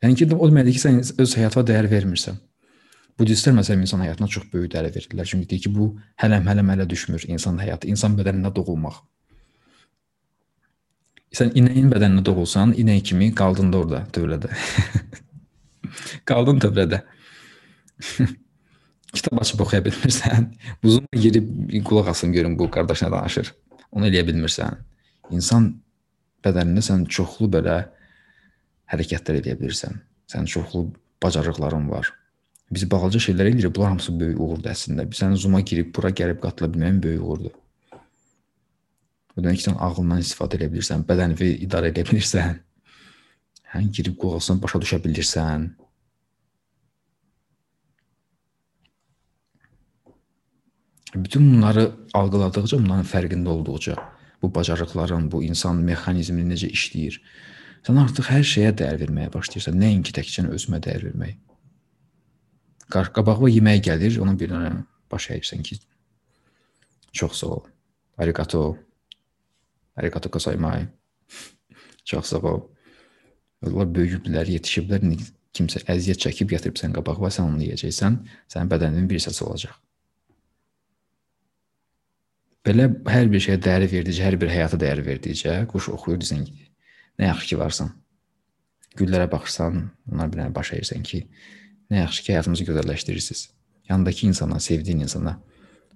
[0.04, 2.36] Yəni ki, o deməkdir ki, sən öz həyatına dəyər vermirsən.
[3.20, 5.28] Budistlər məsələn insan həyatına çox böyük dəyər verirlər.
[5.28, 5.88] Çünki deyir ki, bu
[6.22, 9.02] hələm-hələm hələ düşmür insan həyatı, insan bədəninə doğulmaq.
[11.36, 14.52] Sən inəyin bədəninə doğulsan, inək kimi qaldın da orada tövlədə.
[16.28, 17.02] qaldın tövlədə.
[19.12, 20.48] Kitab açıb oxuya bilmirsən.
[20.84, 21.48] Buzuma girib
[21.88, 23.52] qulaq asın görün bu qardaş nə danışır.
[23.92, 24.80] Onu eləyə bilmirsən.
[25.36, 25.68] İnsan
[26.44, 27.76] bədənində sən çoxlu belə
[28.92, 30.00] hərəkətlər edə bilirsən.
[30.32, 30.86] Sənin çoxlu
[31.22, 32.12] bacarıqların var.
[32.72, 35.04] Biz balaca şeylər eləyirik, bunlar hamısı böyük uğurdur əslində.
[35.16, 37.58] Sən Zoom-a girib bura gəlib qatıla bilməyin böyük uğurdur.
[39.36, 42.62] Bu demək ki, sən ağlından istifadə edə bilirsən, bədənini idarə edə bilirsən.
[43.74, 45.68] Hə, girib qulağına başa düşə bilirsən.
[51.14, 54.00] Bütün bunları algıladıqca, bunların fərqində olduqca,
[54.42, 57.20] bu bacarıqların, bu insan mexanizmi necə işləyir,
[57.84, 61.40] sən artıq hər şeyə dəyər verməyə başlayırsan, nəinki təkcə özümə dəyər vermək
[62.92, 64.72] qabağıma yemək gəlir, onun bir dənə
[65.12, 65.78] baş əyirsən ki,
[67.12, 67.62] çox sağ ol.
[68.18, 68.76] Arigato.
[69.96, 70.86] Arigato gozaimasu.
[72.04, 72.60] Çox sağ ol.
[73.62, 75.04] Onlar böyüyüblər, yetişiblər,
[75.54, 78.18] kimsə əziyyət çəkib gətirib sən qabağına, sən onu yeyəcəksən,
[78.50, 79.76] sənin bədəninin bir hissəsi olacaq.
[82.66, 86.68] Belə hər bir şeyə dəyər verdikcə, hər bir həyata dəyər verdikcə, quş oxuyur desən ki,
[87.20, 87.90] nə yaxşı ki varsan.
[88.98, 91.24] Güllərə baxırsan, onlar bir dənə baş əyirsən ki,
[91.92, 93.42] Nə yaxşı ki, həyatımızı gözəlləşdirirsiniz.
[93.88, 95.36] Yanındakı insana, sevdiyin insana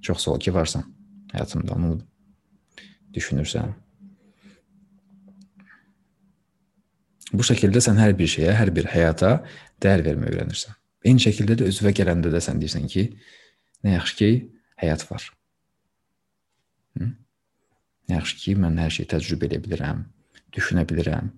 [0.02, 0.84] çox sağ ol ki, varsan
[1.32, 1.72] həyatımda.
[1.72, 1.96] Onu
[3.16, 3.72] düşünürsən.
[7.32, 9.30] Bu şəkildə sən hər bir şeyə, hər bir həyata
[9.82, 10.76] dəyər verməyi öyrənirsən.
[11.06, 13.06] Eyni şəkildə də özünə gələndə də sən deyirsən ki,
[13.86, 14.30] nə yaxşı ki,
[14.82, 15.24] həyat var.
[16.98, 17.08] Hı?
[18.10, 20.04] Nə yaxşı ki, mən hər şeyi təcrübə edə bilirəm,
[20.54, 21.32] düşünə bilirəm.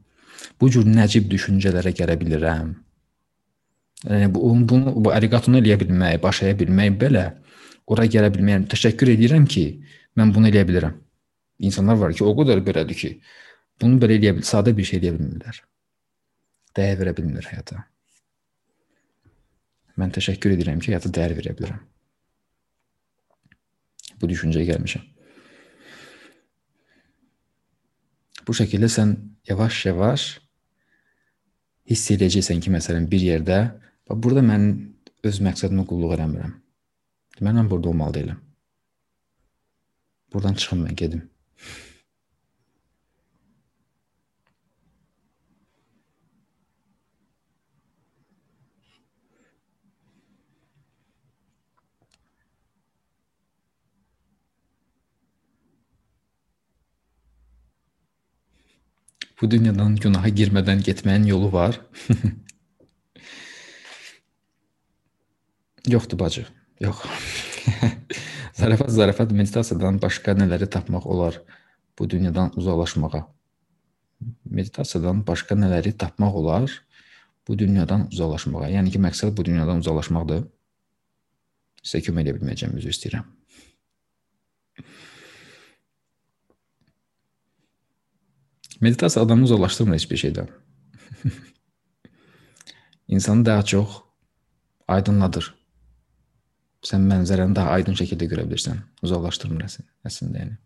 [0.60, 2.74] Bu cür nəcib düşüncələrə gələ bilirəm.
[4.06, 7.24] Yəni bu bunu bu arigatonu eləyə bilmək, baş əyə bilmək belə
[7.90, 8.68] ora gələ bilməyəm.
[8.70, 9.64] Təşəkkür edirəm ki,
[10.18, 10.94] mən bunu eləyə bilirəm.
[11.66, 13.10] İnsanlar var ki, o qədər belədir ki,
[13.82, 15.62] bunu belə eləyə bil, sadə bir şey eləyə bilmirlər.
[16.78, 17.82] Dəyər verə bilmirlər həyata.
[19.98, 21.82] Mən təşəkkür edirəm ki, həyata dəyər verə bilirəm.
[24.20, 25.02] Bu düşüncəyə gəlmişəm.
[28.46, 29.16] Bu şəkildə sən
[29.50, 30.30] yavaş-yavaş
[31.90, 33.58] hiss edəcəksən ki, məsələn, bir yerdə
[34.08, 34.62] Bax burada mən
[35.28, 36.54] öz məqsədimə qulluq eləmirəm.
[37.38, 38.38] Deməli mən burada olmalı deyiləm.
[40.32, 41.26] Buradan çıxım mən gedim.
[59.40, 61.80] Bu dünyadan günaha girmədən getməyin yolu var.
[65.88, 66.46] Yoxdur bacı.
[66.80, 66.96] Yox.
[68.54, 71.40] zarafat zarafat meditasiyadan başqa nələri tapmaq olar
[71.98, 73.22] bu dünyadan uzaqlaşmağa?
[74.44, 76.70] Meditasiyadan başqa nələri tapmaq olar
[77.48, 78.68] bu dünyadan uzaqlaşmağa?
[78.76, 80.46] Yəni ki, məqsəd bu dünyadan uzaqlaşmaqdır.
[81.82, 83.26] Sizə kömək edə bilməyəcəm, üzr istəyirəm.
[88.80, 90.50] Meditasiya adamı uzaqlaşdırmır heç bir şeydən.
[93.08, 94.02] İnsanı daha çox
[94.88, 95.57] aydınladır
[96.86, 98.80] sən mənzərəni daha aydın şəkildə görə bilirsən.
[99.02, 99.66] Uzaqlaşdırmır
[100.06, 100.58] əslində yəni.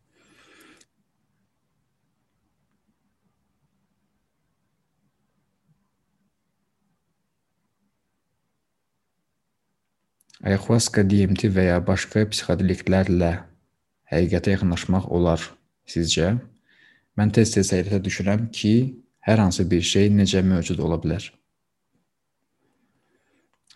[10.42, 13.31] Ayahuasca, DMT və ya başqa psixodeliklərlə
[14.11, 15.44] həqiqətə yaxınlaşmaq olar
[15.87, 16.33] sizcə?
[17.14, 18.72] Mən tez-tez həyrətə düşürəm ki,
[19.22, 21.29] hər hansı bir şey necə mövcud ola bilər.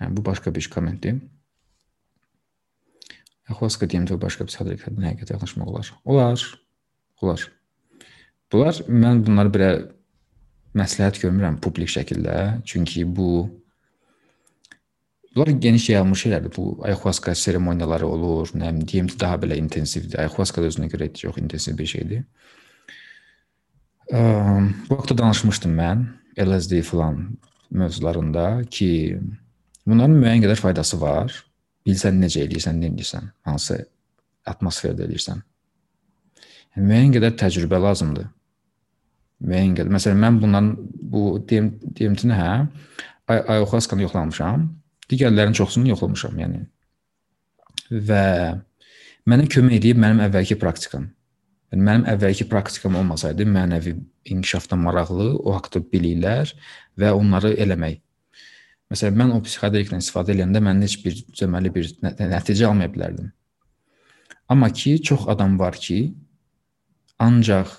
[0.01, 1.21] Hə, bu başqa bir kommentdir.
[3.51, 5.93] Axuaska DMT və başqa psixodeliklərdən həqiqətə yaxınlaşmaq olar.
[6.05, 6.47] Olar.
[7.23, 7.45] Olar.
[8.53, 9.71] Bunlar mən bunları belə
[10.77, 13.47] məsləhət görmürəm publik şəkildə, çünki bu
[15.37, 16.53] Bunlar geniş yayılmış şeylərdir.
[16.57, 20.17] Bu ayahuasca seremoniyaları olur, nə bilim, DMT daha belə intensivdir.
[20.23, 22.23] Ayahuasca da özünə görə çox intensiv bir şeydir.
[24.09, 24.23] Ə,
[24.89, 26.07] bu vaxtda danışmışdım mən
[26.41, 27.19] LSD falan
[27.69, 28.89] mövzularında ki,
[29.85, 31.37] bunların müəyyən qədər faydası var.
[31.87, 33.79] Bilsən necə eləyirsən, nə edirsən, hansı
[34.51, 35.43] atmosferdə eləyirsən.
[36.77, 38.29] Yəni, müəyyən qədər təcrübə lazımdır.
[39.47, 39.93] Müəyyən qədər.
[39.95, 40.71] Məsələn, mən bundan
[41.13, 42.53] bu DMT-ni hə,
[43.33, 44.71] ayahuasca-nı yoxlamışam.
[45.11, 46.65] Digərlərinin çoxsunu yoxlamışam, yəni.
[48.09, 48.25] Və
[49.31, 51.11] mənə kömək edib mənim əvvəlki praktikam.
[51.71, 53.95] Yəni mənim əvvəlki praktikam olmasaydı, mənəvi
[54.33, 56.53] inkişafdan maraqlı, o haqqda biliklər
[56.99, 58.01] və onları eləmək.
[58.93, 63.33] Məsələn, mən o psixodelikdən istifadə edəndə mən heç bir cəməli bir nəticə almaya bilərdim.
[64.49, 66.15] Amma ki, çox adam var ki,
[67.19, 67.73] ancaq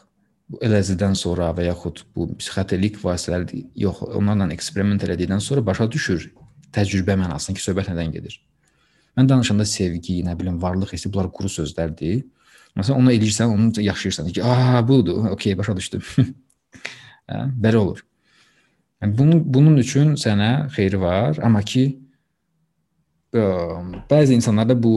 [0.51, 6.27] bu LSD-dən sonra və yaxud bu psixodelik vasitələri yox, onlarla eksperiment elədikdən sonra başa düşür
[6.75, 8.39] təcrübə mənasında ki, söhbət nədən gedir.
[9.17, 12.25] Mən danışanda sevgi, nə bilim, varlıq hissi bunlar quru sözlərdir.
[12.77, 15.25] Məsələn, onu eləyirsən, onu yaşayırsan ki, "A, budur.
[15.33, 16.03] Okay, başa düşdüm."
[17.29, 18.03] hə, belə olur.
[19.01, 21.85] Yəni bunun bunun üçün sənə xeyri var, amma ki
[23.37, 23.43] ə,
[24.09, 24.93] bəzi insanlarda bu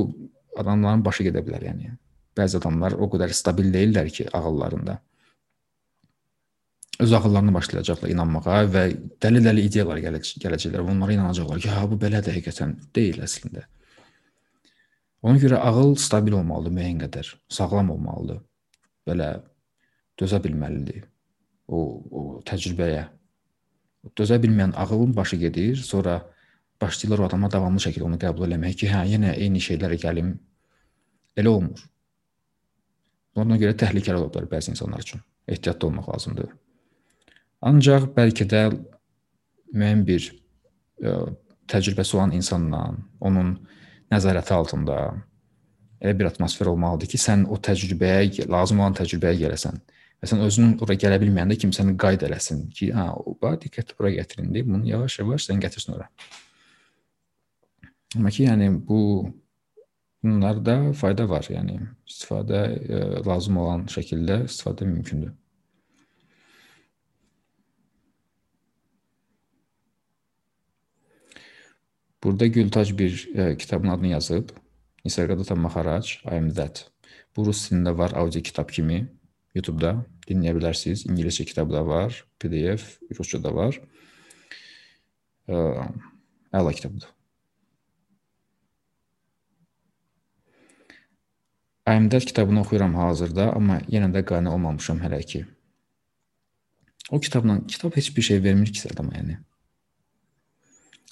[0.61, 1.93] adamların başı gedə bilər, yəni.
[2.37, 4.99] Bəzi adamlar o qədər stabil deyillər ki, ağıllarında
[7.01, 8.83] öz ağıllarına başlayacaqlar inanmağa və
[9.25, 10.83] dəli-dəli ideyalar gələcəklər.
[10.85, 13.65] Onlara inanacaqlar ki, hə bu belədir həqiqətən deyil əslində.
[15.25, 18.43] Ona görə ağıl stabil olmalıdır müəyyən qədər, sağlam olmalıdır.
[19.09, 19.31] Belə
[20.21, 21.07] dözə bilməlidir
[21.69, 23.07] o o təcrübəyə.
[24.17, 26.21] Dözə bilməyən ağılın başı gedir, sonra
[26.81, 30.33] başlayırlar o adama davamlı şəkildə onu qəbul eləmək ki, hə, yenə eyni şeylərə gəlim.
[31.37, 31.83] Elə olmur.
[33.37, 35.21] Ona görə təhlükəli ola bilər bəzi insanlar üçün.
[35.49, 36.49] Ehtiyatlı olmaq lazımdır.
[37.69, 38.63] Ancaq bəlkə də
[39.77, 40.31] müəyyən bir
[41.05, 41.15] ə,
[41.71, 42.87] təcrübəsi olan insanla,
[43.21, 43.55] onun
[44.11, 44.97] nəzarəti altında
[46.01, 49.77] elə bir atmosfer olmalıdır ki, sən o təcrübəyə, lazım olan təcrübəyə gələsən.
[50.21, 53.07] Və sən özün ora gələ bilməyəndə kimsə səni qayd eləsin ki, hə,
[53.43, 56.11] bax diqqətli bura gətirin deyib, bunu yavaş-yavaş sən gətirsin ora.
[58.17, 59.01] Amma ki, yəni bu
[60.23, 61.79] bunlarda fayda var, yəni
[62.09, 65.33] istifadə ə, lazım olan şəkildə istifadə mümkündür.
[72.25, 74.49] Burada Gültac bir e, kitabın adını yazıb.
[75.05, 76.91] Nisargadatta Maharac, I am that.
[77.37, 79.09] Bu rus dilində var audio kitab kimi.
[79.55, 79.95] YouTube-da
[80.29, 81.07] dinləyə bilərsiniz.
[81.11, 83.79] İngiliscə kitabı da var, PDF, rusca da var.
[85.51, 85.63] Ə,
[86.55, 87.11] əla kitabdır.
[91.91, 95.45] IMDF kitabını oxuyuram hazırda, amma yenə də qane olmamışam hələ ki.
[97.11, 99.41] O kitabla kitab heç bir şey vermir ki adama, yəni.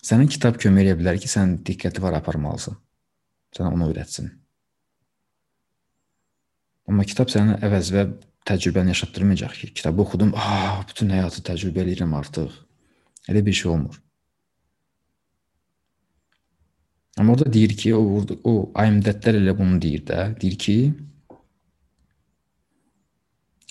[0.05, 2.79] Sənə kitab kömək edə bilər ki, sən diqqəti var aparmalısan.
[3.57, 4.31] Sənə onu öyrətsin.
[6.89, 8.05] Amma kitab sənə əvəz və
[8.49, 12.51] təcrübəni yaşatdırmayacaq ki, kitabı oxudum, "Ah, bütün həyatı təcrübə edirəm artıq."
[13.29, 14.03] Elə bir şey olmur.
[17.19, 18.53] Amma orada deyir ki, o o
[18.87, 20.77] IMDD-lər elə bunu deyir də, deyir ki,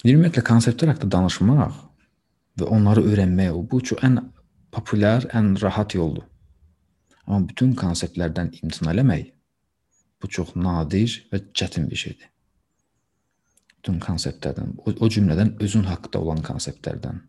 [0.05, 1.77] ümumiyyətlə konseptlər haqqında danışmaq
[2.59, 4.19] və onları öyrənmək o bu çox ən
[4.71, 6.25] populyar, ən rahat yoldur.
[7.25, 9.31] Amma bütün konseptlərdən imtina eləmək
[10.21, 12.29] bu çox nadir və çətin bir şeydir.
[13.87, 17.21] Bütün konseptlərdən, o, o cümlədən özün haqqında olan konseptlərdən.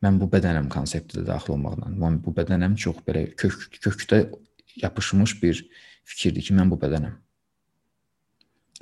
[0.00, 1.90] Mən bu bədənəm konsepti də daxil olmaqla.
[2.00, 4.22] Mən bu bədənəm çox belə kök kökdə
[4.80, 5.60] yapışmış bir
[6.08, 7.18] fikirdir ki, mən bu bədənəm.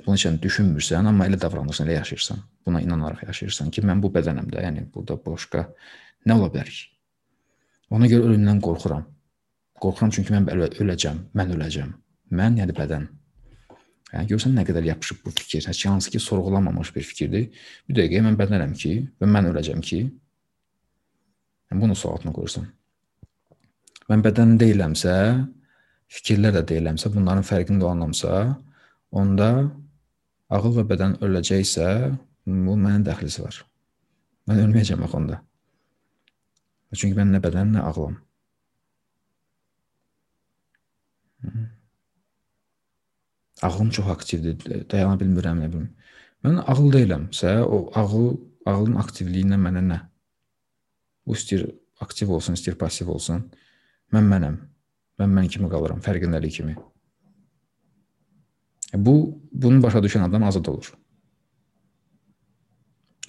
[0.05, 2.39] Bunu heç düşünmürsən, amma elə davranırsan, elə yaşayırsan.
[2.65, 4.63] Buna inanaraq yaşayırsan ki, mən bu bədənəm də.
[4.63, 5.65] Yəni burada başqa
[6.23, 6.85] nə ola bilər ki?
[7.91, 9.03] Ona görə ölümdən qorxuram.
[9.83, 10.47] Qorxuram çünki mən
[10.79, 11.91] öləcəm, mən öləcəm.
[12.31, 13.11] Mən, yəni bədən.
[14.13, 15.65] Yəni görsən nə qədər yapışıb bu fikir.
[15.67, 17.47] Heç hansı ki sorğulanmamış bir fikirdir.
[17.89, 20.01] Bir dəqiqə mən bədənəm ki və mən öləcəm ki.
[21.71, 22.67] Yəni bunu sualına qoyursan.
[24.11, 25.15] Mən bədən deyiləmsə,
[26.13, 28.43] fikirlər də deyiləmsə, bunların fərqində olanamsa,
[29.09, 29.49] onda
[30.53, 31.87] ağıl və bədən öləcəksə,
[32.45, 33.61] bu mənin dəxlisi var.
[34.49, 35.39] Mən ölməyəcəm axı onda.
[36.93, 38.19] Çünki mən nə bədənəm, nə ağlım.
[43.61, 44.57] Ağlım çox aktivdir,
[44.91, 45.89] dayana bilmirəm, nə bilim.
[46.43, 48.33] Mən ağıl deyiləmsə, o ağıl,
[48.67, 49.99] ağlın aktivliyindən mənə nə?
[51.27, 51.67] Bu istəyir
[52.03, 53.45] aktiv olsun, istəyir passiv olsun.
[54.13, 54.57] Mən mənəm.
[55.21, 56.75] Mən mən kimi qalıram, fərqindəlik kimi.
[58.93, 59.15] Bu
[59.51, 60.91] bunu başa düşən adam azad olur.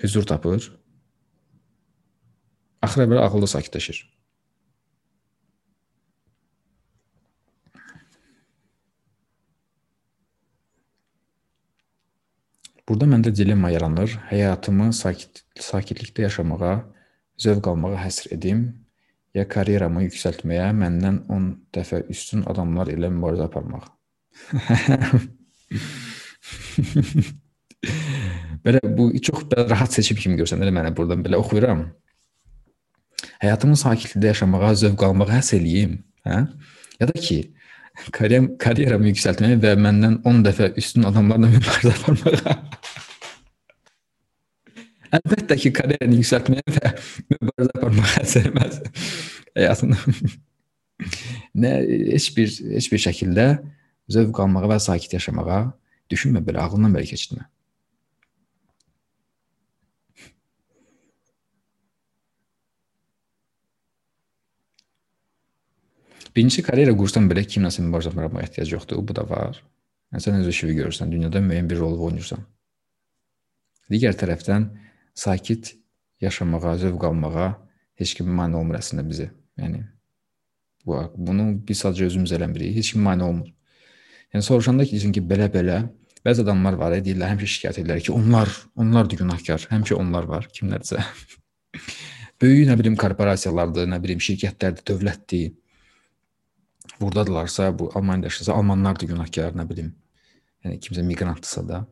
[0.02, 0.72] Hüzur tapır,
[2.84, 4.02] Axıra belə ağılda sakitləşir.
[12.88, 14.18] Burada məndə dilemma yaranır.
[14.28, 16.74] Həyatımı sakit sakitlikdə yaşamağa,
[17.40, 18.60] zövq almağa həsr edim,
[19.34, 23.84] ya karyeramı yüksəltməyə, məndən 10 dəfə üstün adamlar ilə mübarizə aparmaq.
[28.64, 31.80] belə bu çox belə rahat seçim kimi görsənir mənə burdan belə oxuyuram.
[33.40, 35.92] Həyatımı sakitlikdə yaşamağa, zövq almağa həsr eləyim,
[36.28, 36.38] hə?
[37.00, 37.38] Ya da ki,
[38.14, 42.56] karyeram karyeramı yüksəltməyə və məndən 10 dəfə üstün adamlarla mübarizə aparmağa.
[45.14, 46.92] Əlbəttə ki, karyeranı yüksəltməyə və
[47.36, 48.80] mübarizə aparmağa həsr etməz.
[49.54, 49.98] Həyatında
[51.62, 51.72] nə
[52.12, 53.48] heç bir heç bir şəkildə
[54.14, 55.62] zövq almağa və sakit yaşamağa
[56.10, 57.46] düşünmə belə, ağlından belə keçirtmə.
[66.34, 69.02] Birinci karyera qursan belə kimləsə mübarizə aparmağa ehtiyac yoxdur.
[69.06, 69.60] Bu da var.
[70.12, 72.42] Yəni, sən öz işini görürsən, dünyada müəyyən bir rol oynayırsan.
[73.90, 74.68] Digər tərəfdən
[75.14, 75.74] sakit
[76.24, 77.50] yaşamağa, zövq almağa
[78.00, 79.28] heç kim mane olmur əslində bizə.
[79.60, 79.84] Yəni
[80.86, 82.74] bu bunu biz sadəcə özümüz eləmirik.
[82.78, 83.50] Heç kim mane olmur.
[84.34, 85.84] Yəni soruşanda ki, ki belə-belə
[86.26, 89.68] bəzi adamlar var, deyirlər, həmişə şikayət edirlər ki, onlar, onlar da günahkar.
[89.70, 91.02] Həmişə onlar var, kimlərsə.
[92.42, 95.52] Böyük nə bilim korporasiyalardır, nə bilim şirkətlərdir, dövlətdir.
[97.04, 99.90] Burdadılarsa, bu Almaniyada yaşasa, almanlar da günahkar, nə bilim.
[100.64, 101.82] Yəni kimsə miqrantdırsa da,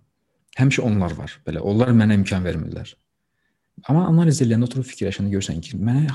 [0.56, 1.34] həmişə onlar var.
[1.46, 2.94] Belə onlar mənə imkan vermirlər.
[3.88, 6.06] Amma analiz edəndə oturub fikirləşəndə görsən ki, mənə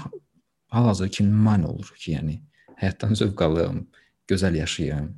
[0.74, 2.40] hal-hazırda kim mane olur ki, yəni
[2.82, 3.84] həyatdan zövq alım,
[4.30, 5.12] gözəl yaşayım,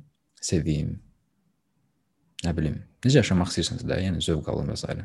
[0.50, 0.98] sevim.
[2.44, 4.98] Nə bilim, necə yaşamaq istəyirsiniz də, yəni zövq alın və s.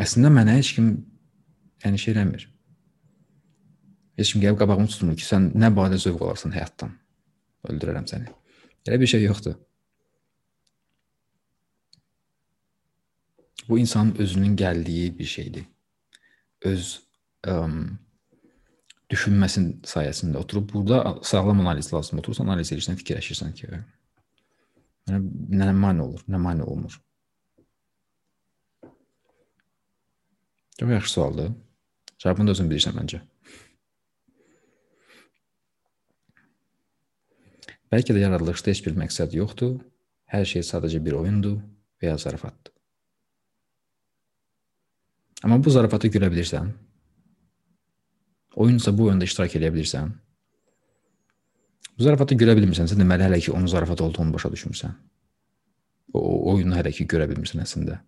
[0.00, 0.90] Əslində mənə heç kim
[1.84, 2.48] yəni şey eləmir.
[4.18, 6.92] Heç kim gəlib qabağımı tutmur ki, sən nə barədə zövq alarsan həyatdan.
[7.68, 8.30] Öldürərəm səni.
[8.88, 9.58] Elə bir şey yoxdur.
[13.68, 15.66] Bu insanın özünün gəldiyi bir şeydir.
[16.66, 16.88] Öz
[17.46, 17.56] ə,
[19.12, 22.24] düşünməsin sayəsində oturub burada sağlam analiz lazımdır.
[22.24, 23.70] Oturursan analiz edirsən, fikirləşirsən ki,
[25.10, 26.98] mənə nə mane olur, nə mane olmur.
[30.80, 31.52] Çox yaxşı sualdır.
[32.18, 33.20] Cavabını da özün bilirsən məncə.
[37.90, 39.80] Bəlkə də yaradılışda heç bir məqsəd yoxdur.
[40.30, 41.58] Hər şey sadəcə bir oyundur
[41.98, 42.72] və ya zarafatdır.
[45.42, 46.70] Amma bu zarafatı gülə bilirsən.
[48.60, 50.12] Oyunsa bu oyunda iştirak edə bilirsən.
[51.98, 54.94] Bu zarafatı görə bilmirsənsə, deməli hələ ki onun zarafat olduğunu başa düşmürsən.
[56.12, 58.00] O, o oyunu hələ ki görə bilmirsən əslində.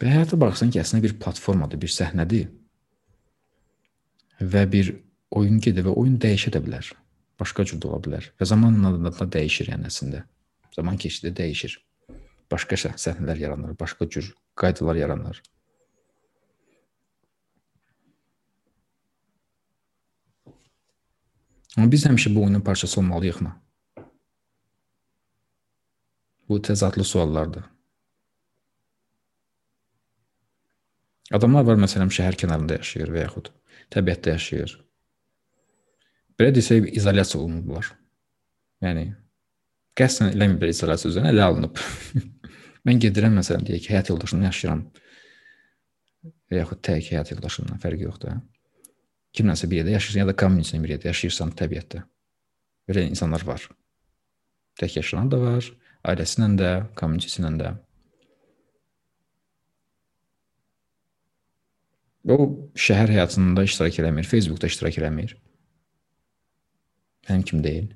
[0.00, 2.48] Və həyata baxsan ki, əslində bir platformadır, bir səhnədir.
[4.42, 4.92] Və bir
[5.30, 6.90] oyun gedir və oyun dəyişə də bilər.
[7.40, 8.28] Başqa cür də ola bilər.
[8.40, 10.24] Və zamanla da dəyişir yəni əslində.
[10.74, 11.78] Zaman keçdikcə dəyişir
[12.52, 15.42] başqa səhnələr yaranır, başqa cür qaydalar yaranır.
[21.76, 23.52] Amma biz həmişə bu oyunun parçası olmalıyıq mı?
[26.48, 27.64] Bu təzadlı suallardır.
[31.32, 33.50] Adamlar var məsələn şəhər kənarında yaşayır və yaxud
[33.92, 34.74] təbiətdə yaşayır.
[36.40, 37.92] Belə desək izolyasiya olunublar.
[38.84, 39.06] Yəni
[39.98, 41.80] qəsdən eləmir izolyasiya üzrə ələ alınıb.
[42.86, 44.82] Mən gedirəm məsələn deyək həyat yoldaşımla yaşayıram.
[46.50, 48.40] Və yaxud tək həyat yoldaşımla fərqi yoxdur.
[49.32, 52.02] Kimləsə bir yerdə yaşayırsan ya da kommunistlə bir yerdə yaşayırsan təbiətdə.
[52.90, 53.64] Belə insanlar var.
[54.80, 55.68] Tək yaşayan da var,
[56.08, 57.72] ailəsi ilə də, kommunistisi ilə də.
[62.28, 62.36] O
[62.78, 65.34] şəhər həyatında iştirak eləmir, Facebookda iştirak eləmir.
[67.28, 67.88] Mənim kimi deyil.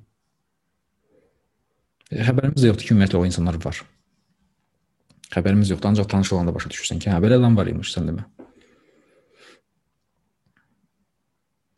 [2.11, 3.79] Xəbərimiz də yoxdur ki, ümumiyyətlə o insanlar var.
[5.31, 8.27] Xəbərimiz yoxdur, ancaq tanış olanda başa düşürsən ki, hə belə adam var imiş sən demə.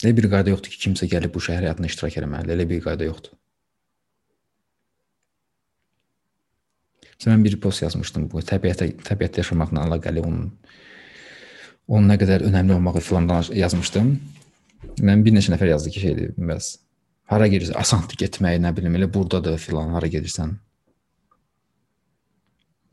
[0.04, 2.56] Elə bir qayda yoxdur ki, kimsə gəlib bu şəhər həyatına iştirak etməlidir.
[2.56, 3.36] Elə bir qayda yoxdur.
[7.28, 10.46] Mən bir post yazmışdım bu təbiətə təbiətdə yaşamaqla əlaqəli onun
[11.90, 14.14] onun nə qədər önəmli olmağı filandan yazmışdım.
[15.04, 16.78] Mən bir neçə nəfər yazdı ki, şeydir, bəs
[17.30, 20.56] hara gedirsən, asandır getmək, nə bilim, elə burdadır filan, hara gedirsən.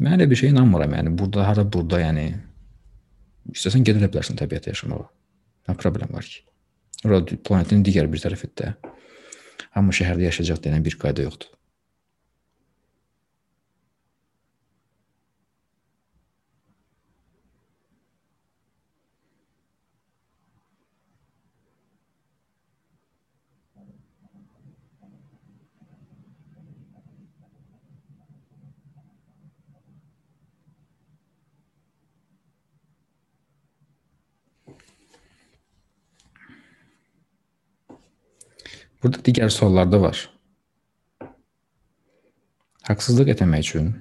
[0.03, 0.93] Mən elə bir şey inanmıram.
[0.99, 2.27] Yəni burada hara burada, yəni
[3.55, 5.07] istəsən gedə bilərsən təbiətdə yaşamağa.
[5.69, 6.43] Nə problem var ki?
[7.07, 8.75] Ora planetin digər bir tərəfində.
[9.77, 11.49] Amma şəhərdə yaşayacaq deyilən bir qayda yoxdur.
[39.07, 40.19] Burada digər suallar da var.
[42.89, 43.93] Haqsızlıq etməmək üçün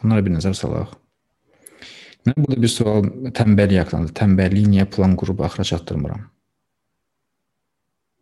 [0.00, 0.94] onlara bir nəzər salaq.
[2.24, 4.14] Mən burada bir sual tənbəllik haqqındadır.
[4.22, 6.22] Tənbəlliyi niyə plan qurub axıra çatdırmıram?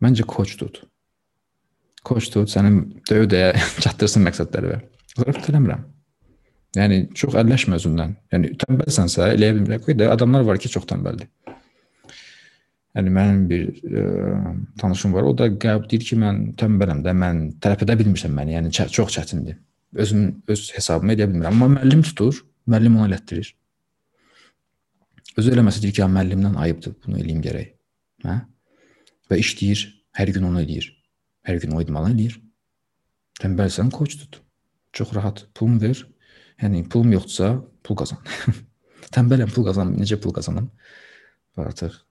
[0.03, 0.81] Məncə coach tut.
[2.03, 3.53] Coach tut sənin döyə-döyə
[3.85, 4.81] çatdırsın məqsədləri.
[5.15, 5.87] Zarafat eləmirəm.
[6.75, 8.19] Yəni çox əlləşmə özündən.
[8.35, 9.87] Yəni tənbəlsənsə eləyə bilmirək.
[9.87, 11.31] Qoy da adamlar var ki, çox tənbəldir.
[12.97, 15.27] Yəni mənim bir ə, e, tanışım var.
[15.29, 18.55] O da qəbul deyir ki, mən tənbələm də, mən tərəf edə bilmirəm məni.
[18.55, 19.59] Yəni çə çox çətindir.
[20.01, 21.53] Özüm öz hesabımı edə bilmirəm.
[21.53, 23.51] Amma müəllim tutur, müəllim ona elətdirir.
[25.37, 27.69] Özü eləməsə deyir ki, ya müəllimdən ayıbdır, bunu eləyim gərək.
[28.25, 28.39] Hə?
[29.29, 29.85] Və işləyir,
[30.17, 30.89] hər gün onu eləyir.
[31.45, 32.39] Hər gün o idmanı eləyir.
[33.43, 34.41] Tənbəlsən, koç tut.
[34.97, 36.01] Çox rahat pulum ver.
[36.63, 37.53] Yəni pulum yoxdursa,
[37.85, 38.25] pul qazan.
[39.13, 39.99] Tənbələm, pul qazanım.
[40.01, 40.71] Necə pul qazanım?
[41.61, 42.06] Artıq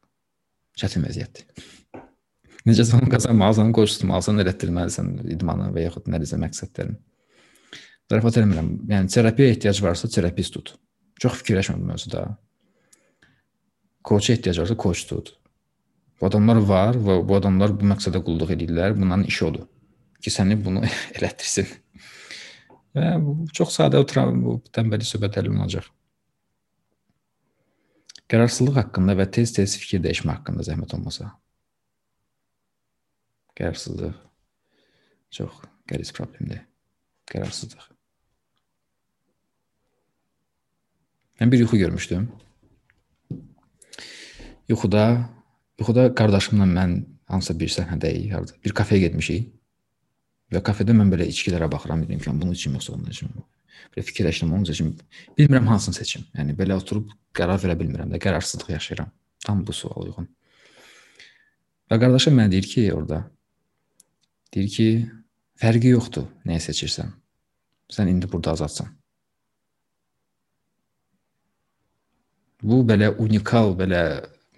[0.81, 1.47] çətin vəziyyətdir.
[2.66, 6.99] Necə onu qazanmalısan, qoşulmalısan, elətdirməlisən idmanı və yaxud nədirsə məqsədlərini.
[8.11, 8.72] Zarafat eləmirəm.
[8.91, 10.74] Yəni terapiyaya ehtiyac varsa, terapist tut.
[11.22, 12.27] Çox fikirləşmə bu mövzuda.
[14.07, 15.33] Koça ehtiyac varsa, koç tut.
[16.20, 18.95] Bu adamlar var və bu adamlar bu məqsədə qulluq edirlər.
[18.99, 19.66] Bunların işi odur
[20.22, 20.83] ki, səni bunu
[21.16, 21.70] elətdirsin.
[22.97, 24.03] Və bu çox sadə
[24.43, 25.91] bu tənbəllik söhbətləri olacaq.
[28.33, 31.31] Qərarsızlıq haqqında və tez-tez fikir dəyişmə haqqında zəhmət olmasa.
[33.59, 34.16] Qərarsızlıq
[35.37, 35.61] çox
[35.91, 36.64] qəliz problemdir.
[37.31, 37.87] Qərarsızlıq.
[41.41, 42.31] Mən bir yuxu görmüşdüm.
[44.68, 45.05] Yuxuda,
[45.79, 46.97] yuxuda qardaşımla mən
[47.31, 49.53] hansısa bir səhnədəyik, harda bir kafeyə getmişik.
[50.55, 53.31] Və kafedə mən belə içkilərə baxıram, dedim ki, bunu içim yoxsa onu içim.
[53.95, 54.95] Belə fikirləşdim, onun üçün
[55.39, 56.27] bilmirəm hansını seçim.
[56.37, 59.12] Yəni belə oturub qərar verə bilmirəm də, qərarsızlıq yaşayıram.
[59.47, 60.29] Tam bu sual uyğun.
[61.91, 63.22] Və qardaşım mənə deyir ki, orada
[64.55, 64.89] deyir ki,
[65.61, 67.12] fərqi yoxdur nəyi seçirsən.
[67.93, 68.91] Sən indi burada azadsan.
[72.66, 74.03] Bu belə unikal, belə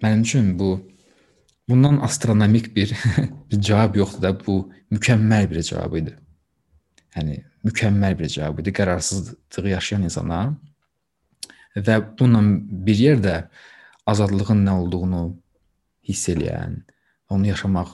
[0.01, 0.71] mənim üçün bu
[1.69, 2.95] bundan astronomik bir
[3.51, 6.15] bir cavab yoxdur da, bu mükəmməl bir cavab idi.
[7.15, 10.39] Yəni mükəmməl bir cavab idi qərarsızlığı yaşayan insana
[11.75, 13.35] və bununla bir yerdə
[14.09, 15.23] azadlığın nə olduğunu
[16.09, 16.79] hiss eləyən,
[17.29, 17.91] onu yaşamaq,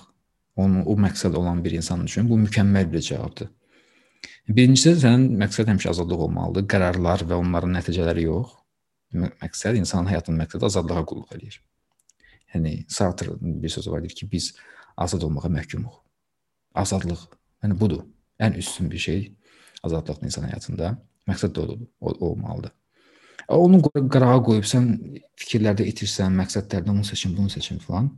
[0.55, 3.49] onu o məqsəd olan bir insan üçün bu mükəmməl bir cavabdır.
[4.47, 6.68] Birincisi sənin məqsəd həmişə azadlıq olmalıdır.
[6.72, 8.53] Qərarlar və onların nəticələri yox.
[9.16, 11.57] Məqsəd insanın həyatının məqsədi azadlığa qulluq eləyir.
[12.53, 14.53] Yəni Sartre'ın bir sözü var deyir ki, biz
[14.97, 15.97] azad olmağa məhkumuq.
[16.76, 17.26] Azadlıq,
[17.63, 18.05] yəni budur.
[18.39, 19.34] Ən üstün bir şey
[19.86, 20.95] azadlıqdır insan həyatında.
[21.29, 22.73] Məqsəd də odur, o, olmalıdır.
[23.55, 24.89] Onu qırağa qoyub sən
[25.41, 28.09] fikirlərdə itirsən, məqsədlərdə onu seçim, bunu seçim filan.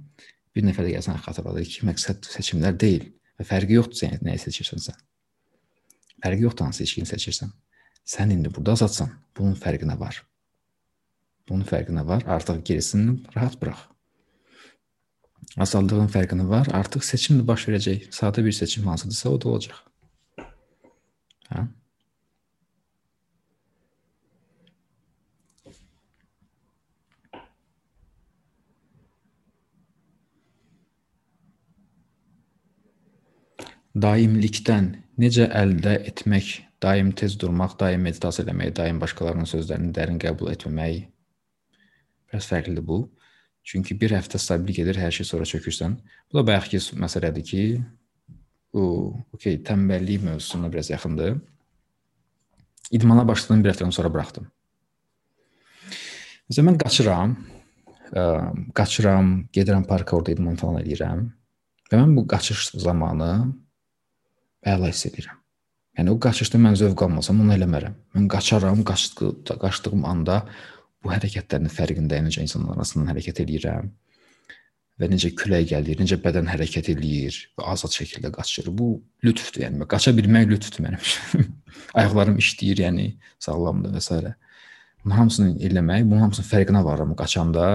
[0.55, 4.83] Bir nəfər də gəlsən xatırladır ki, məqsəd seçimlər deyil və fərqi yoxdur sən nəyi seçirsən
[4.87, 5.01] sən.
[6.23, 7.51] Fərqi yoxdur hansı ilişkini seçirsən.
[8.07, 9.11] Sən indi burada azadsan.
[9.37, 10.21] Bunun fərqinə var.
[11.49, 12.23] Bunun fərqinə var.
[12.27, 13.83] Artıq gerisini rahat burax.
[15.63, 16.71] Azadlığın fərqinə var.
[16.79, 18.09] Artıq seçim də baş verəcək.
[18.15, 19.83] Sadə bir seçim hansıdırsa o da olacaq.
[21.51, 21.65] Hə?
[33.97, 36.49] Daimlikdən necə əldə etmək,
[36.83, 41.07] daim tez durmaq, daim meditasiya eləmək, daim başqalarının sözlərini dərin qəbul etməmək
[42.27, 42.99] biraz fərqlidir bu.
[43.67, 45.97] Çünki bir həftə stabil gedir, hər şey sonra çökürsən.
[46.29, 47.63] Bu da bayaqki məsələdir ki,
[48.73, 51.37] okey, tənbəllik mövzusuna biraz yaxındır.
[52.91, 54.47] İdmana başladım, bir həftədən sonra buraxdım.
[56.47, 57.33] Məsələn, mən qaçıram,
[58.11, 58.23] ə,
[58.75, 61.25] qaçıram, gedirəm parka, orada idman falan edirəm.
[61.91, 63.31] Və mən bu qaçış zamanı
[64.67, 65.37] əla hiss edirəm.
[65.97, 67.95] Yəni o qaçışda mən zövq almasam onu eləmərəm.
[68.15, 70.43] Mən qaçaram, qaçdı, qaçdığım anda
[71.03, 73.91] bu hərəkətlərin fərqindəyəm, necə insanlar arasından hərəkət edirəm
[74.97, 78.71] və necə külək gəlir, necə bədən hərəkət eləyir və azad şəkildə qaçır.
[78.73, 78.95] Bu
[79.25, 81.51] lütfdür, yəni qaça bilmək lütfdür mənim üçün.
[81.99, 83.07] Ayaqlarım işləyir, yəni
[83.43, 84.33] sağlamdır və s.
[85.03, 87.67] Bunun hamısını eləmək, bunun hamısının fərqinə varıram qaçanda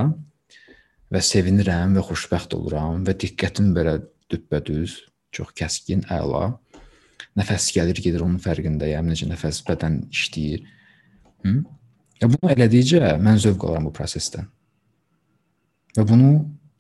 [1.13, 4.01] və sevinirəm və xoşbəxt oluram və diqqətim belə
[4.33, 4.99] düppədüz,
[5.33, 6.51] çox kəskin, əla
[7.39, 10.67] nəfəs gəlir, gedir onun fərqindəyəm, necə nəfəs bədən işləyir.
[11.47, 11.55] Hı?
[12.21, 14.51] Ya bunu elədikcə mən zövq alıram bu prosesdən.
[15.97, 16.35] Və bunu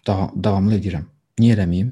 [0.07, 1.07] davamlı edirəm.
[1.41, 1.91] Niyə eləməyim?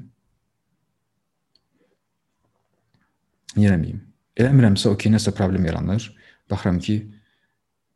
[3.57, 4.01] Niyə eləməyim?
[4.39, 6.07] Eləmirəmsə, okey, nəsə problem yaranır.
[6.51, 6.97] Baxıram ki,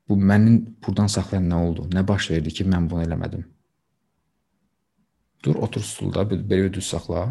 [0.10, 1.88] bu məni burdan saxlayan nə oldu?
[1.96, 3.46] Nə baş verdi ki, mən bunu eləmədim?
[5.46, 7.28] Dur, otur stulda, belə düz saxla.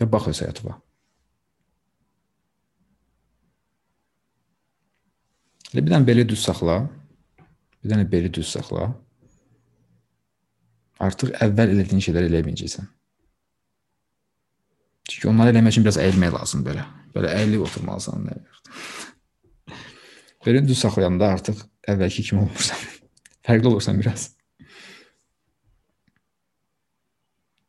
[0.00, 0.78] Və bax öz həyatıma.
[5.70, 6.80] Bir dənə belə düz saxla.
[7.80, 8.90] Bir dənə belə düz saxla.
[11.00, 12.88] Artıq əvvəl elədiyin şeyləri eləməyəcəksən.
[15.10, 16.84] Çünki onları eləmək üçün biraz əyilmək lazımdır belə.
[17.14, 18.28] Belə əyilib oturmalısan.
[20.46, 22.84] Belə düz saxlayanda artıq əvvəlki kimi olmursan.
[23.46, 24.28] Fərqli olursan biraz.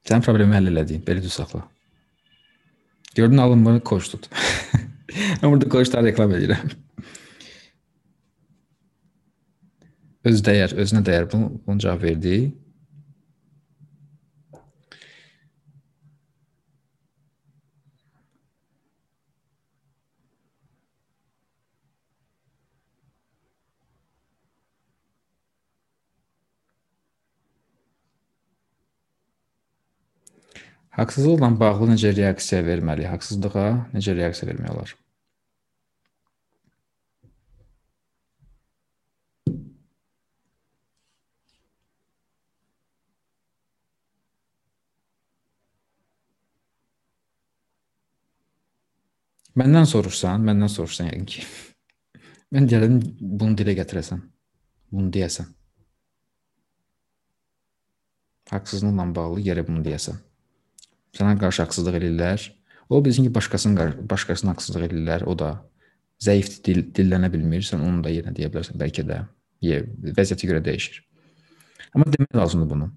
[0.08, 1.02] Sən problemi həll elədin.
[1.08, 1.64] Belə düz saxla.
[3.16, 4.30] Gördün alınmır, koç tut.
[5.42, 6.72] Mən burada koçları reklam edirəm.
[10.30, 12.36] Öz dəyər, özünə dəyər bunu, bunu cavab verdi.
[31.02, 33.10] Haqsızlıqla bağlı necə reaksiya verməli?
[33.10, 35.01] Haqsızlığa necə reaksiya vermək olar?
[49.60, 51.44] Məndən soruşsan, məndən soruşsan yəqin ki.
[52.56, 54.22] Mən deyərdim bunu dilə gətirəsən.
[54.92, 55.50] Bunu deyəsən.
[58.52, 60.18] Haqsızlıqla bağlı yerə bunu deyəsən.
[61.16, 62.48] Sənə qarşı haqsızlıq eləyirlər.
[62.92, 65.24] O bilsin ki, başqasının başqasına haqsızlıq eləyirlər.
[65.28, 65.52] O da
[66.24, 67.64] zəif dil, dillənə bilmir.
[67.68, 69.22] Sən onu da yenə deyə bilərsən bəlkə də.
[69.62, 71.00] Vəziyyətə görə dəyişir.
[71.96, 72.90] Amma demək lazımdır bunu.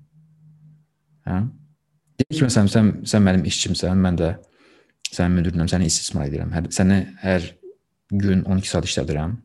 [1.26, 1.38] Hə?
[2.18, 4.34] Deyək ki, məsələn, sən, sən mənim işçimsən, mən də
[5.14, 6.52] sənin müdirinəm, səni istismar edirəm.
[6.54, 7.46] Hər, səni hər
[8.10, 9.36] gün 12 saat işlədirəm.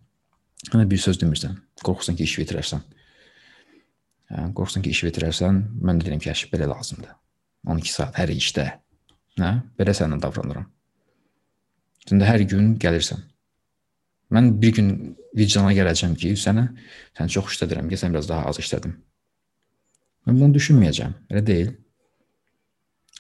[0.74, 1.56] Mənə bir söz demirsən.
[1.86, 2.84] Qorxursan ki, iş bitirərsən.
[4.30, 7.16] Hə, qorxursan ki, iş bitirərsən, mən də deyirəm ki, əşi belə lazımdır.
[7.70, 8.68] 12 saat hər işdə.
[9.40, 9.52] Nə?
[9.80, 10.68] Belə sənlə davranıram.
[12.08, 13.22] Sən də hər gün gəlirsən.
[14.34, 14.90] Mən bir gün
[15.38, 16.68] vicdana gələcəm ki, sənə
[17.18, 18.94] sən çox işlədirəm, ki, sən biraz daha az işlədim.
[20.28, 21.16] Mən bunu düşünməyəcəm.
[21.32, 21.72] Elə deyil.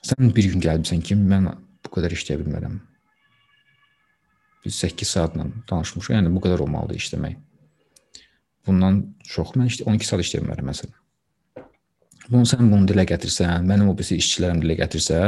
[0.06, 1.50] Sən bir gün gəlibsən ki, mən
[1.90, 2.80] bu qədər işləyə bilmərəm.
[4.66, 6.14] Biz 8 saatla danışmışıq.
[6.14, 7.38] Yəni bu qədər olmalıdır işləmək.
[8.68, 10.98] Bundan çox mən işte 12 saat işləyə bilmərəm məsələn.
[12.30, 15.20] Bunu sən bunu dilə gətirsən, mənim o birisi işçilərim dilə gətirsə,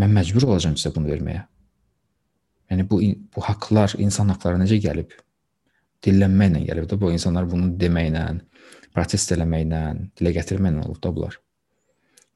[0.00, 1.42] mən məcbur olacağam sizə bunu verməyə.
[2.72, 3.00] Yəni bu
[3.34, 5.12] bu haqqlar, insan haqqları necə gəlib?
[6.06, 8.24] Dillənməklə gəlib də bu insanlar bunu deməklə,
[8.94, 9.82] protest eləməklə,
[10.16, 11.36] dilə gətirməklə olub da bunlar.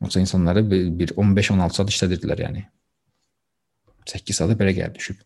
[0.01, 2.67] Yoxsa insanları bir 15-16 saat işlədirdilər yəni.
[4.11, 5.19] 8 saata belə gəlib düşüb.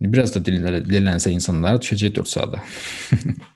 [0.00, 2.58] İndi biraz da dillənsə insanlar düşəcək 4 saata.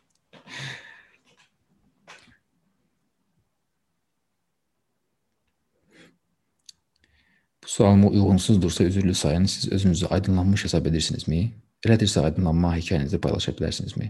[7.76, 11.53] Sualıma uyğunsuzdursa üzürlü sayın, siz özünüzü aydınlanmış hesab edirsinizmi?
[11.84, 14.07] Elədirsə aydınlanma hekayənizi paylaşa bilərsinizmi?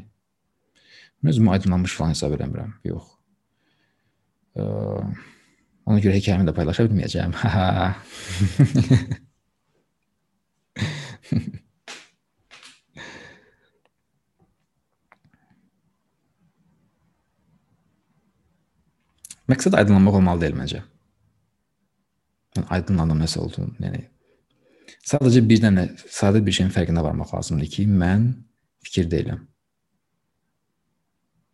[1.24, 2.76] Mən özümü aydınlanmış falan hesab eləmirəm.
[2.84, 3.02] Yox.
[4.56, 7.34] Ee, ona görə hekayəmi də paylaşa bilməyəcəm.
[19.46, 20.80] Məqsəd aydınlanmaq olmalı deyil məncə
[22.72, 23.74] aydınlandım nəsə olduğunu.
[23.82, 24.02] Yəni
[25.06, 28.30] sadəcə bir dənə sadə bir şeyin fərqinə varmaq lazımdır ki, mən
[28.86, 29.42] fikir deyiləm.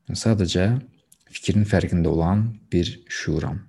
[0.09, 0.69] Yəni, sadəcə
[1.33, 3.61] fikrin fərqində olan bir şuuram.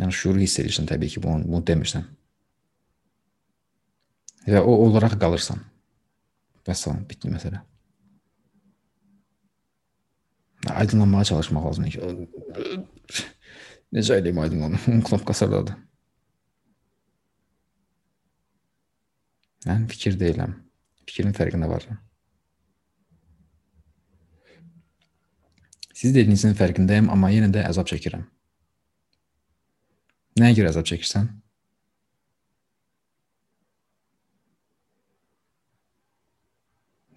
[0.00, 2.04] Yəni şuuru hiss edirsən təbii ki, bunu, bunu demirsən.
[4.46, 5.62] Və o olaraq qalırsan.
[6.66, 7.62] Vəssalam, bitdi məsələ.
[10.66, 11.96] Aydınlanmağa çalışmaq lazımdır
[13.94, 14.78] Necə eləyim aydın onu?
[14.88, 15.76] Onun knopkası oradadır.
[19.66, 20.56] Mən fikir deyiləm.
[21.06, 21.98] Fikrin fərqində varım.
[25.96, 28.26] Siz dediyinizin fərqindəyəm, amma yenə də əzab çəkirəm.
[30.36, 31.30] Nəyə görə əzab çəkirsən?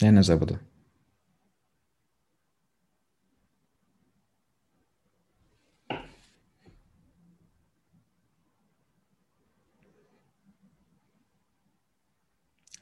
[0.02, 0.60] Nəyin əzabıdır?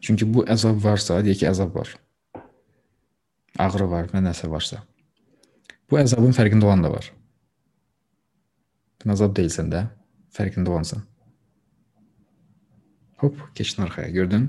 [0.07, 1.89] Çünki bu əzab varsa, deyək ki, əzab var.
[3.59, 4.84] Ağrı var və nəsə varsa.
[5.89, 7.09] Bu əzabın fərqində olan da var.
[9.01, 9.82] Sən əzab deyilsən də,
[10.38, 11.03] fərqində olansan.
[13.20, 14.47] Hop, keçdin arxaya, gördün?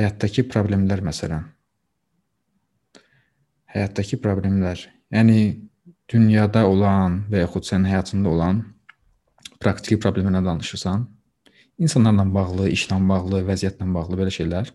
[0.00, 1.44] Həyatdakı problemlər məsələn.
[3.70, 4.82] Həyatdakı problemlər,
[5.14, 5.40] yəni
[6.10, 8.62] dünyada olan və yaxud sənin həyatında olan
[9.62, 11.04] praktiki problemlərdən danışırsan,
[11.78, 14.72] insanlarla bağlı, işlə bağlı, vəziyyətlə bağlı belə şeylər.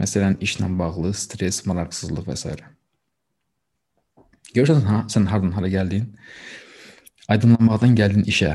[0.00, 2.54] Məsələn, işlə bağlı stress, maraqsızlıq və s.
[4.54, 6.06] Görürsən ha, sən hardan hara gəldin?
[7.30, 8.54] Aydınlanmaqdan gəldin işə,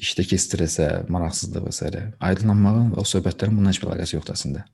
[0.00, 1.90] işdəki stressə, maraqsızlıq və s.
[2.28, 4.64] Aydınlanmağın və o söhbətlərin bununla heç bir əlaqəsi yoxdur əslində.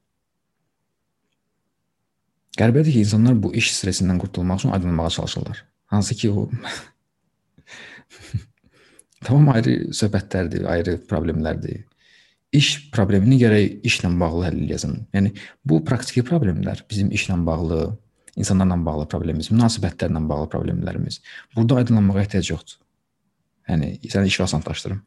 [2.60, 5.64] Qəribədir ki, insanlar bu iş stresindən qurtulmaq üçün aydınlanmağa çalışırlar.
[5.86, 6.50] Hansı ki o
[9.24, 11.86] tamam ayrı söhbətlərdir, ayrı problemlərdir
[12.54, 14.96] iş problemini gərək işlə bağlı həll edəsən.
[15.14, 15.32] Yəni
[15.66, 17.80] bu praktiki problemlər bizim işlə bağlı,
[18.36, 21.20] insanlarla bağlı problemimiz, münasibətlərlə bağlı problemlərimiz.
[21.54, 22.80] Burada aydınlanmağa ehtiyac yoxdur.
[23.70, 25.00] Yəni səni işi asanlaşdırım.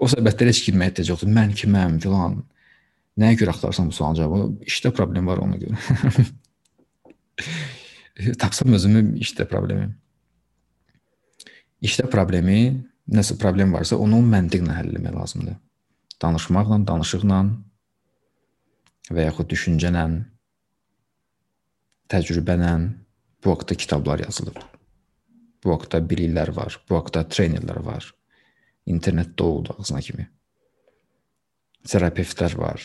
[0.00, 1.32] o söhbətlərə heç girməyə ehtiyac yoxdur.
[1.36, 2.40] Mən kiməm filan.
[3.18, 4.64] Nəyə görə axtarırsan bu sualın cavabı?
[4.70, 5.76] İşdə problem var ona görə.
[8.40, 9.90] Tapsam özümü işdə problemi.
[11.84, 12.60] İşdə problemi,
[13.10, 15.58] nəsə problem varsa, onu məntiqlə həll etmək lazımdır
[16.22, 17.38] danışmaqla, danışıqla
[19.14, 20.04] və yaxud düşüncənlə,
[22.12, 22.72] təcrübənlə
[23.44, 24.58] bu haqqda kitablar yazılıb.
[25.64, 28.12] Bu haqqda biliklər var, bu haqqda trenerlər var.
[28.88, 30.28] İnternetdə oldu ağzına kimi.
[31.88, 32.84] Terapevtlər var.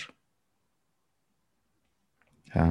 [2.53, 2.67] Hə?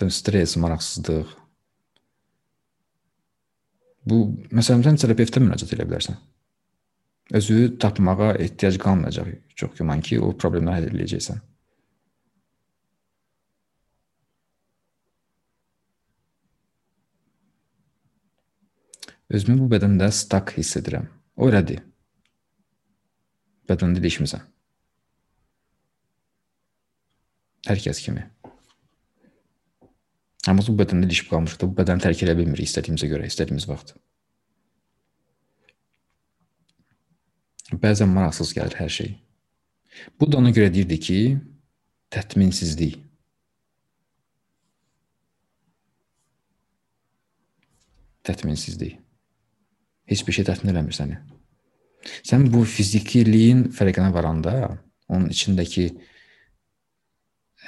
[0.00, 1.32] Sən stres, maraqsızlıq,
[4.08, 4.20] Bu
[4.56, 6.16] məsələn sən terapeutə müraciət edə bilərsən.
[7.36, 9.28] Özü tapmağa ehtiyac qalmayacaq.
[9.54, 11.42] Çox güman ki, o problemləri həll edəcəksən.
[19.30, 21.06] Özümü bu bədəndə stak hiss edirəm.
[21.38, 21.84] O elədir.
[23.70, 24.42] Bədəndə değişmisən.
[27.68, 28.24] Hər kəs kimi.
[30.48, 33.92] Amma bu bədəndə ilişib qalmışıq da, bu bədəni tərk edə bilmirik istədiyimizə görə, istədiyimiz vaxt.
[37.82, 39.12] Bəzən maraqsız gəlir hər şey.
[40.18, 41.18] Bu da ona görə deyirdi ki,
[42.14, 42.96] tətminsizlik.
[48.24, 48.96] Tətminsizlik.
[50.10, 51.18] Heç bir şey təmin eləmir səni.
[52.24, 54.54] Sən bu fizikiliyin fərqinə varanda,
[55.12, 55.90] onun içindəki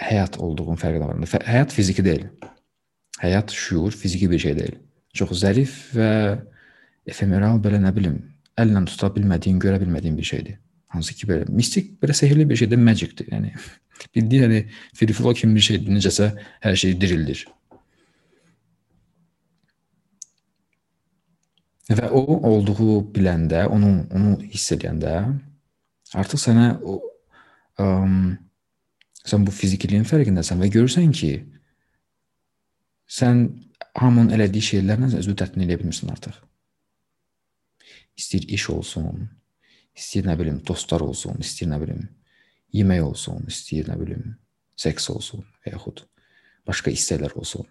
[0.00, 2.26] həyat olduğun fərqinə varanda, həyat fiziki deyil.
[3.22, 4.76] Həyat şuur fiziki bir şey deyil.
[5.14, 6.10] Çox zərif və
[7.06, 8.18] efemeral belə nə bilim,
[8.58, 10.58] əllə tuta bilmədiyin, görə bilmədiyin bir şeydir.
[10.92, 13.28] Hansı ki belə mistik, belə sehrli bir şeydir, magicdir.
[13.32, 13.52] Yəni
[14.16, 14.62] bildiyin yəni
[14.98, 15.94] free flow kimi bir şeydir.
[15.98, 16.32] Necəsə
[16.64, 17.46] hər şey dirildir.
[21.92, 25.16] Və o olduğu biləndə, onu onu hiss edəndə
[26.18, 26.98] artıq sənə o
[27.78, 27.88] ə,
[29.28, 31.32] sən bu fizikiliyin fərqindəsən və görürsən ki,
[33.12, 33.44] sən
[33.98, 36.38] hamının elədiyi şeylərlə özünü təmin edə bilmirsən artıq.
[38.18, 39.26] İstəyir iş olsun,
[39.96, 42.06] istəyir nə bilim dostlar olsun, istəyir nə bilim
[42.76, 44.34] yemək olsun, istəyir nə bilim
[44.80, 46.04] seks olsun və yaxud
[46.68, 47.66] başqa istəklər olsun.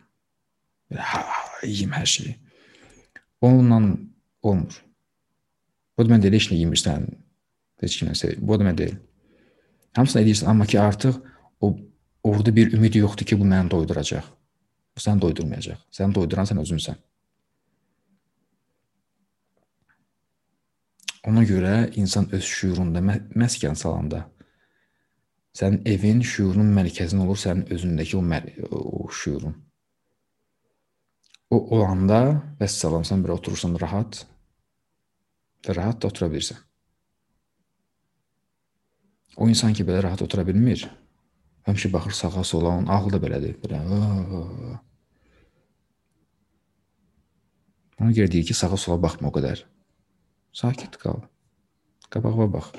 [0.91, 1.21] Belə ha,
[1.63, 2.35] yeyim hər şeyi.
[3.41, 3.97] Onunla
[4.43, 4.81] olmur.
[5.97, 7.07] Bu da mən deyil, heç nə yemirsən,
[7.81, 8.37] heç sevir.
[8.41, 8.97] Bu da mən deyil.
[9.97, 11.17] Hamısını edirsən, amma ki artıq
[11.61, 11.75] o
[12.23, 14.27] orada bir ümid yoxdur ki, bu məni doyduracaq.
[15.01, 15.79] Bu səni doydurmayacaq.
[15.97, 16.99] Səni doyduran sən özünsən.
[21.31, 24.27] Ona görə insan öz şuurunda məskən salanda
[25.57, 28.21] sənin evin şuurunun mərkəzində olur sənin özündəki o,
[28.77, 29.57] o şuurun.
[31.49, 32.21] O olanda
[32.61, 34.21] vəssalam sən bir oturursan rahat
[35.65, 36.61] və rahat da otura bilirsən.
[39.37, 40.85] O insan ki belə rahat otura bilmir,
[41.67, 43.57] Həmişə baxır sağa sola, onun ağlı da belədir.
[43.61, 43.81] Belə.
[48.01, 49.61] Ona görə deyir ki, sağa sola baxma o qədər.
[50.57, 51.21] Sakit qal.
[52.11, 52.71] Qabağa bax.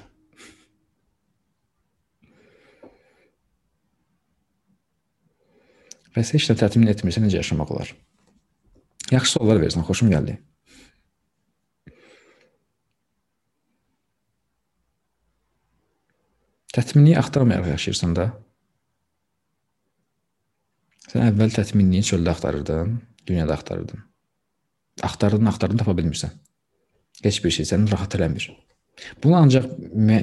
[6.12, 7.93] Bəs heç nə təmin etmirsə necə yaşamaq olar?
[9.12, 10.37] Yaxşı suallar versən, xoşum gəldi.
[16.73, 18.31] Təminliyi axtarmayaraq yaşayırsan da.
[21.09, 22.97] Sən əvvəl təminliyi çöldə axtarırdın,
[23.29, 24.11] dünyada axtarırdın.
[25.01, 26.34] Axtardın, axtardın tapa bilmirsən.
[27.22, 28.51] Heç bir şey səni rahat eləmir.
[29.22, 29.66] Bunu ancaq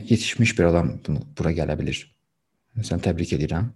[0.09, 2.03] yetişmiş bir adam bunu bura gələ bilər.
[2.85, 3.71] Sən təbrik edirəm.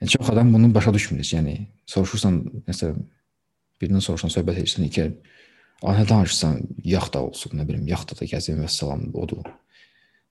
[0.00, 1.24] Yəni, çox adam bunu başa düşmür.
[1.24, 1.56] Yəni
[1.90, 2.38] soruşursan,
[2.68, 3.02] məsələn,
[3.80, 5.04] birindən soruşsan, söhbət edirsən ki,
[5.82, 6.60] "A, nə danışırsan?
[6.84, 9.44] Yaxta olsun, nə bilim, yaxtada gəzim və salam odur."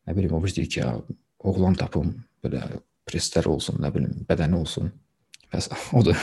[0.08, 1.02] Nə bilim, o bir deyir ki, ya,
[1.40, 2.62] oğlan tapım, belə
[3.08, 4.92] preslər olsun, nə bilim, bədəni olsun.
[5.54, 6.18] Bəs odur.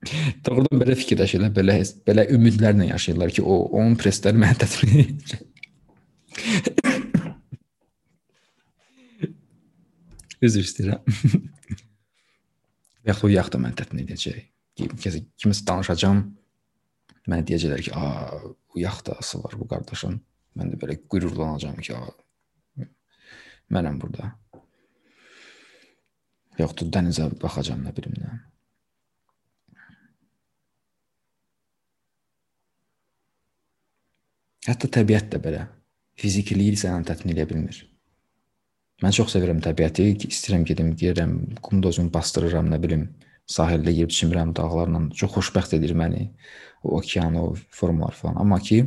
[0.46, 1.76] Doğrudan belə fikirləşirlər, belə
[2.08, 5.46] belə ümidlərlə yaşayırlar ki, o onun presləri mənə edəcək.
[10.40, 11.04] Üzr istəyirəm.
[13.08, 14.40] Yaxud o yaxda mən tətin edəcək.
[14.80, 16.22] Kimisə danışacağam.
[17.28, 20.20] Mənə deyəcəklər ki, "A, bu yaxdası var bu qardaşın."
[20.56, 22.86] Mən də belə qürurlanacağam ki, "A,
[23.70, 24.32] mənəm burada."
[26.58, 28.49] Yoxdur, dənizə baxacağam nə bilim nə.
[34.70, 35.64] Hətta təbiət də belə
[36.20, 37.78] fizikiliyi səni təmin edə bilmir.
[39.02, 40.12] Mən çox sevirəm təbiəti.
[40.28, 41.32] İstəyirəm gedim, gedirəm,
[41.64, 43.06] qumda özümü bastırıram, nə bilim,
[43.50, 45.00] sahildə yerib çimirəm dağlarla.
[45.18, 46.28] Çox xoşbəxt edir məni
[46.84, 48.36] o okean, o formalar falan.
[48.44, 48.84] Amma ki,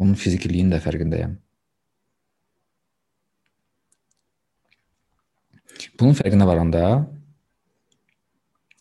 [0.00, 1.36] onun fizikiliyinin də fərqindəyəm.
[6.00, 6.82] Bunun fərqinə varanda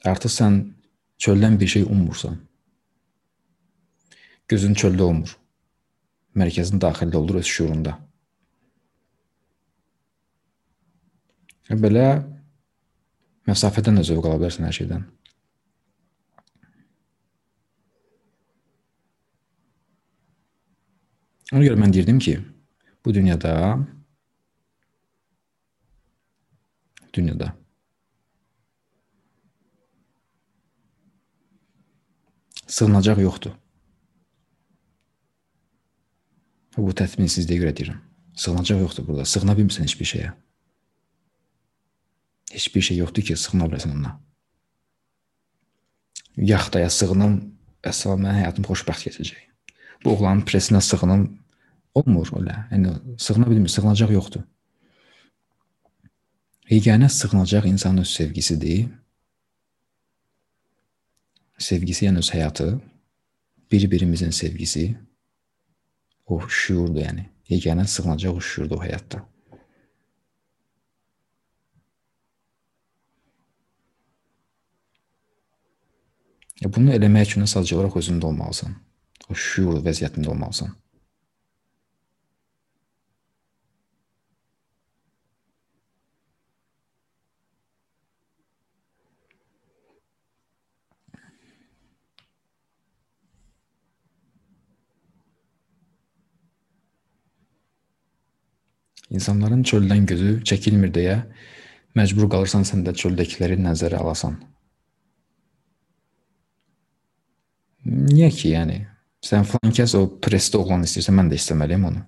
[0.08, 0.60] artıq sən
[1.22, 2.42] çöldən bir şey ummursan.
[4.50, 5.38] Gözün çöldə olmur
[6.40, 7.98] mərkəzin daxilində olur öz şuurunda.
[11.84, 12.08] Belə
[13.50, 15.04] məsafədən də zövq ala bilərsən hər şeydən.
[21.54, 22.38] Ona görə mən deyirdim ki,
[23.06, 23.54] bu dünyada
[27.14, 27.52] dünyada
[32.68, 33.63] sığınacaq yoxdur.
[36.78, 38.00] Bu tətbinsizliyə görə deyirəm.
[38.40, 39.26] Sığınacaq yoxdur burada.
[39.30, 40.32] Sığına bilmirsən heç bir şeyə.
[42.54, 44.16] Heç bir şey yoxdur ki, sığına biləsən ona.
[46.38, 47.36] Yaxtaya sığınım,
[47.86, 49.44] əsas mənim həyatım xoşbəxt keçəcək.
[50.04, 51.28] Bu oğlanın presinə sığınım
[51.96, 52.58] olmur elə.
[52.72, 54.42] Yəni sığına bilmir, sığınacaq yoxdur.
[56.72, 58.90] Yeganə sığınacaq insanın öz sevgisidir.
[61.58, 62.68] Sevgisi yəni öz həyatı,
[63.72, 64.96] bir-birimizin sevgisi,
[66.26, 67.30] o şuurdur yəni.
[67.50, 69.24] Yeganə sığınacaq o şuurdur o həyatda.
[76.62, 78.78] Ya bunu eləmək üçün sadəcə olaraq özündə olmalısan.
[79.30, 80.72] O şuur vəziyyətində olmalısan.
[99.14, 101.20] İnsanların çöldən gözü çəkilmir deyə
[101.98, 104.40] məcbur qalırsan sən də çöldəkiləri nəzərə alasan.
[107.86, 108.80] Niyə ki, yəni
[109.24, 112.02] sən falan kəs o presdə oğlan istəyirsən, mən də istəməliyəm onu.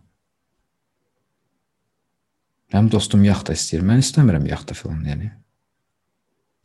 [2.73, 5.29] Mənim dostum yaxta istəyir, mən istəmirəm yaxta filan, yəni.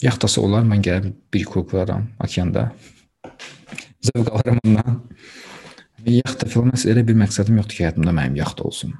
[0.01, 2.71] Yaxtası olar, mən gəlib bir vuraram okeanda.
[4.09, 5.03] Zövq alaram ondan.
[6.09, 8.97] Yaxta filan elə bir məqsədim yoxdur ki, həyatımda mənim yaxta olsun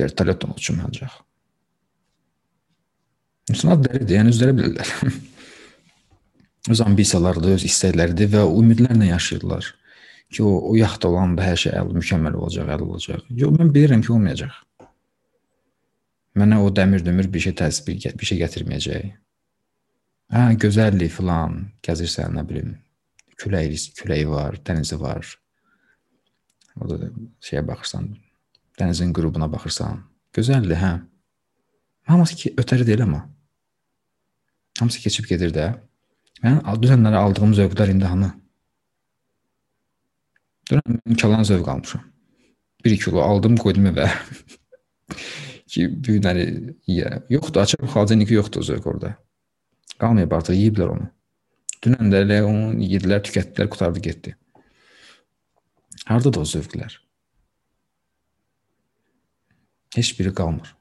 [0.00, 1.16] vertolyotla uçum ancaq.
[3.48, 4.94] İnsanlar dəlidir, yəni özləri bilirlər.
[6.72, 9.70] öz ambisiyalarıdır, öz istəkləridir və ümidlərlə yaşayırlar
[10.32, 13.24] ki, o, o yaxda olanda hər şey əl mükəmməl olacaq, əl olacaq.
[13.42, 14.58] Yox, mən bilirəm ki, olmayacaq.
[16.38, 19.08] Mənə o dəmir-dömür bir şey təsir bir şey gətirməyəcək.
[20.34, 22.74] Hə, gözəllik filan, gəzirsən, nə bilim,
[23.40, 25.24] küləyi, küləyi var, dənizi var.
[26.78, 27.08] O da
[27.42, 28.10] şeyə baxırsan,
[28.78, 30.02] dənizin qürubuna baxırsan,
[30.36, 30.92] gözəldir, hə.
[32.08, 33.24] Hamısı ki, ötəri deyil amma.
[34.78, 35.66] Hamısı keçib gedir də.
[36.44, 38.30] Mən dünənlərə aldığım zövqlər indi hanı?
[40.70, 42.04] Dünən mən kalan zövq almışam.
[42.84, 44.06] 1 kilo aldım, qoydum evə.
[45.72, 46.44] ki, bu günləri
[46.88, 47.26] yeyərəm.
[47.34, 49.14] Yoxdur, açıq xalcaniki yoxdur zövq orada.
[49.98, 51.08] Qalmayıb artıq yeyiblər onu.
[51.84, 54.36] Dünən də elə onu yedilər, tükətdilər, qutardı, getdi.
[56.08, 56.96] Hardadır o zövqlər?
[59.96, 60.74] Heç biri qalmır.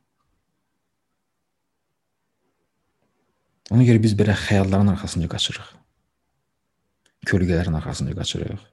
[3.72, 5.68] Ona görə biz belə xəyalların arxasınca qaçırıq.
[7.28, 8.64] Kölgələrin arxasınca qaçırıq.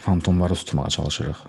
[0.00, 1.46] Fantomları tutmağa çalışırıq.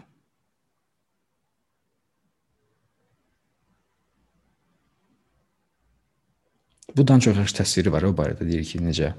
[6.98, 9.14] Bundan çox yaxşı təsviri var o barədə deyir ki, necə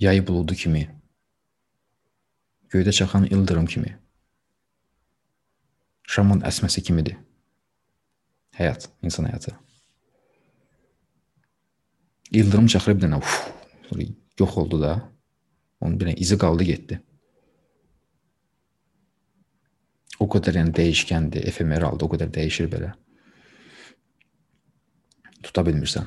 [0.00, 1.03] yay buludu kimi
[2.74, 3.94] göydə çaxan ildırım kimi,
[6.10, 7.16] şamın əsməsi kimidir.
[8.58, 9.54] Həyat, insan həyatı.
[12.34, 13.34] İldırım çaxır bir dənə uf,
[14.40, 14.94] yox oldu da.
[15.80, 17.00] Onun bir izi qaldı getdi.
[20.22, 22.92] O qədər yəni dəyişkəndir, efemeraldır, o qədər dəyişir belə.
[25.44, 26.06] Tuta bilmirsən.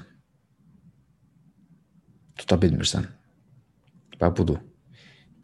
[2.39, 3.05] Tuta bilmirsən.
[4.17, 4.63] Və budur.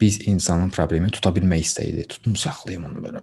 [0.00, 2.08] Biz insanın problemi tuta bilmək istəyidir.
[2.10, 3.22] Tutum saxlayım onu belə.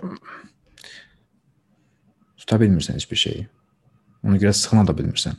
[2.42, 3.48] Tuta bilmirsən heç bir şeyi.
[4.24, 5.36] Ona görə sığına da bilmirsən.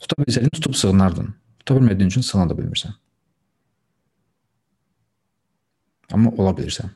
[0.00, 1.34] Tuta bilsəydin, tutub sığınardın.
[1.58, 2.94] Tuta bilmədiyin üçün sığına da bilmirsən.
[6.12, 6.92] Amma ola bilirsən.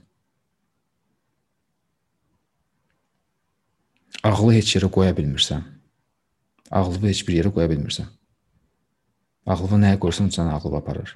[4.29, 5.63] Ağlı heç yerə qoya bilmirsən.
[6.71, 8.11] Ağlını heç bir yerə qoya bilmirsən.
[9.47, 11.15] Ağlını nəyə qoysan, səni ağlı aparır.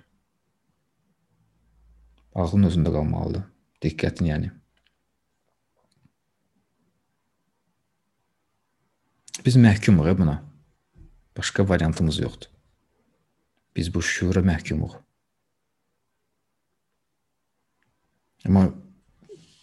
[2.35, 3.45] Ağlın özündə qalmalıdır.
[3.85, 4.51] Diqqətin yəni.
[9.45, 10.37] Biz məhkumuq buna.
[11.37, 12.51] Başqa variantımız yoxdur.
[13.77, 14.95] Biz bu şüura məhkumuq.
[18.47, 18.69] Amma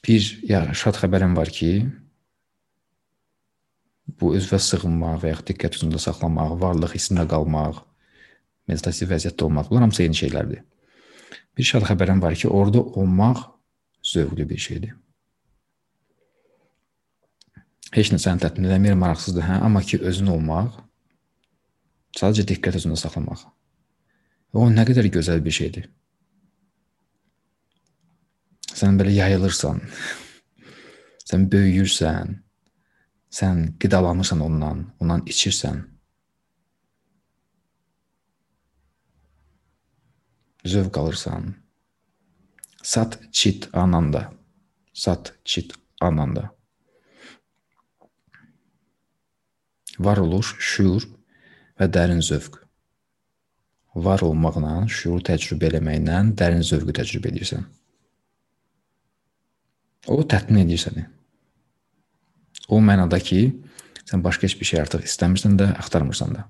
[0.08, 1.72] bir ya şad xəbərim var ki,
[4.20, 7.84] bu özünə sığınmaq və ya diqqət üzündə saxlamaq, varlıq hissində qalmaq,
[8.72, 10.64] meditativ vəziyyətdə olmaq, bunlar hamısı eyni şeylərdir.
[11.60, 13.40] Bir şad xəbərim var ki, orada olmaq
[14.14, 14.94] zövqlü bir şeydir.
[17.92, 20.78] Heç nə səni təmin eləmir, maraqsızdır, hə, amma ki özün olmaq,
[22.16, 23.44] sadəcə diqqət özündə saxlamaq.
[24.56, 25.90] O nə qədər gözəl bir şeydir.
[28.80, 29.84] Sən belə yayılırsan.
[31.28, 32.38] Sən böyüyürsən.
[33.36, 35.89] Sən qidalanırsan ondan, ondan içirsən.
[40.66, 41.56] Zövq alırsan.
[42.84, 44.34] Sat çit ananda.
[44.94, 46.56] Sat çit ananda.
[50.00, 51.04] Varoluş, şuur
[51.80, 52.60] və dərin zövq.
[53.96, 57.66] Var olmaqla, şuuru təcrübə eləməklə dərin zövqü təcrübə edirsən.
[60.08, 61.04] O təmin edir səni.
[62.70, 63.42] O mənada ki,
[64.08, 66.46] sən başqa heç bir şey artıq istəmirsən də, axtarmırsan da.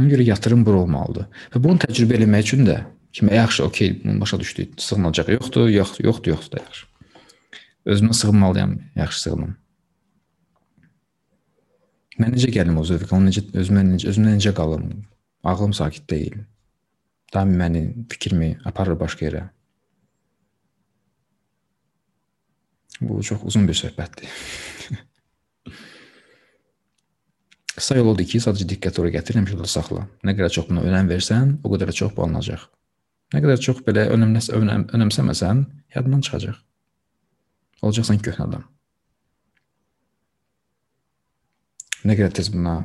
[0.00, 1.28] Ona görə yatırım bura olmalıdır.
[1.54, 2.80] Və bunu təcrübə eləmək üçün də
[3.16, 4.74] kimi yaxşı, okey, bunu başa düşdük.
[4.80, 6.86] Sığınacaq yoxdur, yox, yoxdur, yoxdur da yaxşı.
[7.86, 9.54] Özümə sığınmalıyam, yaxşı sığınım.
[12.20, 14.90] Mən necə gəlim o zövqə, necə özümə necə özümlə necə qalım?
[15.44, 16.38] Ağlım sakit deyil.
[17.34, 17.82] Daim məni
[18.12, 19.42] fikrimi aparır başqa yerə.
[23.00, 24.28] Bu çox uzun bir söhbətdir.
[27.76, 30.06] Qısa yol odur ki, sadəcə diqqəti ora gətir, həmişə orada saxla.
[30.24, 32.62] Nə qədər çox buna önəm versən, o qədər çox bu alınacaq.
[33.34, 35.60] Nə qədər çox belə önəmləs önəm, önəmsəməsən,
[35.96, 36.56] yadından çıxacaq.
[37.84, 38.64] Olacaqsan köhnə adam.
[42.06, 42.78] Nə qədər tez buna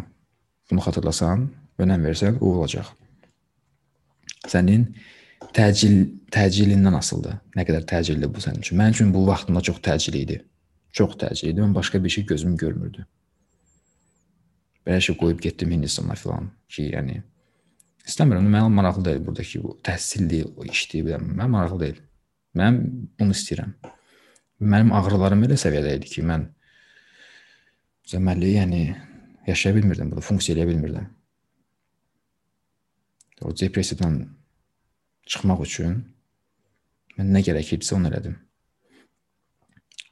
[0.71, 1.47] bunu xatırlasan,
[1.79, 2.91] önəm versən, o olacaq.
[4.51, 4.89] Sənin
[5.55, 5.97] təcil
[6.35, 7.39] təcilindən asılıdır.
[7.55, 8.79] Nə qədər təcilli bu sənin üçün.
[8.81, 10.41] Mənim üçün bu vaxtımda çox təcili idi.
[10.91, 11.63] Çox təcili idi.
[11.63, 13.05] Mən başqa bir şey gözüm görmürdü.
[14.87, 17.19] Belə şey qoyub getdim Hindistana filan ki, yəni
[18.07, 18.47] istəmirəm.
[18.49, 22.01] Mənə maraqlı deyil burdakı bu təhsilli o işdir, mənə maraqlı deyil.
[22.57, 22.81] Mən
[23.19, 23.75] bunu istəyirəm.
[24.61, 26.49] Mənim ağrılarım elə səviyyədə idi ki, mən
[28.11, 28.81] deməli, yəni
[29.47, 31.07] yaşaya bilmirdim, burada funksiya eləyə bilmirdim.
[33.41, 34.19] O depressiyadan
[35.25, 35.95] çıxmaq üçün
[37.17, 38.35] mən nə gərəkirdisə onu elədim.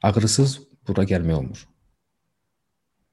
[0.06, 0.56] Ağrısız
[0.88, 1.69] bura gəlmək olmur.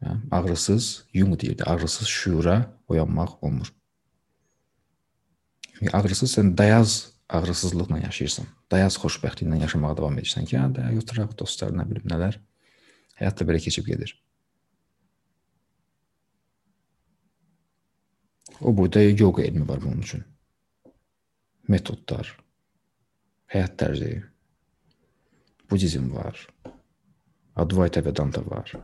[0.05, 0.13] Hə?
[0.31, 3.73] Ağrısız, Jung deyirdi, ağrısız şüura oyanmaq olmur.
[5.73, 8.47] Çünki ağrısız sən dayaz ağrısızlıqla yaşayırsan.
[8.71, 12.39] Dayaz xoşbəxtliklə yaşamağa davam edirsən ki, hə, də oturaq dostlar, nə bilim nələr.
[13.21, 14.13] Həyat da belə keçib gedir.
[18.61, 20.25] O boyda yoga elmi var bunun üçün.
[21.69, 22.29] Metodlar,
[23.53, 24.13] həyat tərzi,
[25.71, 26.47] budizm var,
[27.57, 28.75] Advaita Vedanta var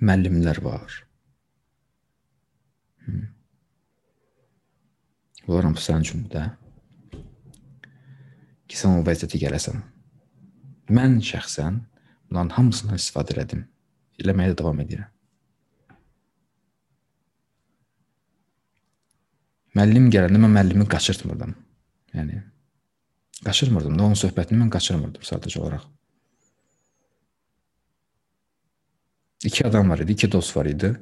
[0.00, 0.96] müəllimlər var.
[5.46, 6.46] Bunlar hamısı sənin üçündür də.
[8.68, 9.80] Ki sən o vəziyyətə gələsən.
[10.92, 11.80] Mən şəxsən
[12.28, 13.64] bunların hamısından istifadə elədim.
[14.20, 15.08] Eləməyə də davam edirəm.
[19.78, 21.54] Müəllim gələndə mən müəllimi qaçırtmırdım.
[22.18, 22.42] Yəni
[23.44, 25.84] Qaçırmırdım da onun söhbətini mən qaçırmırdım sadəcə olaraq.
[29.44, 30.92] İki adam var idi, iki dost var idi.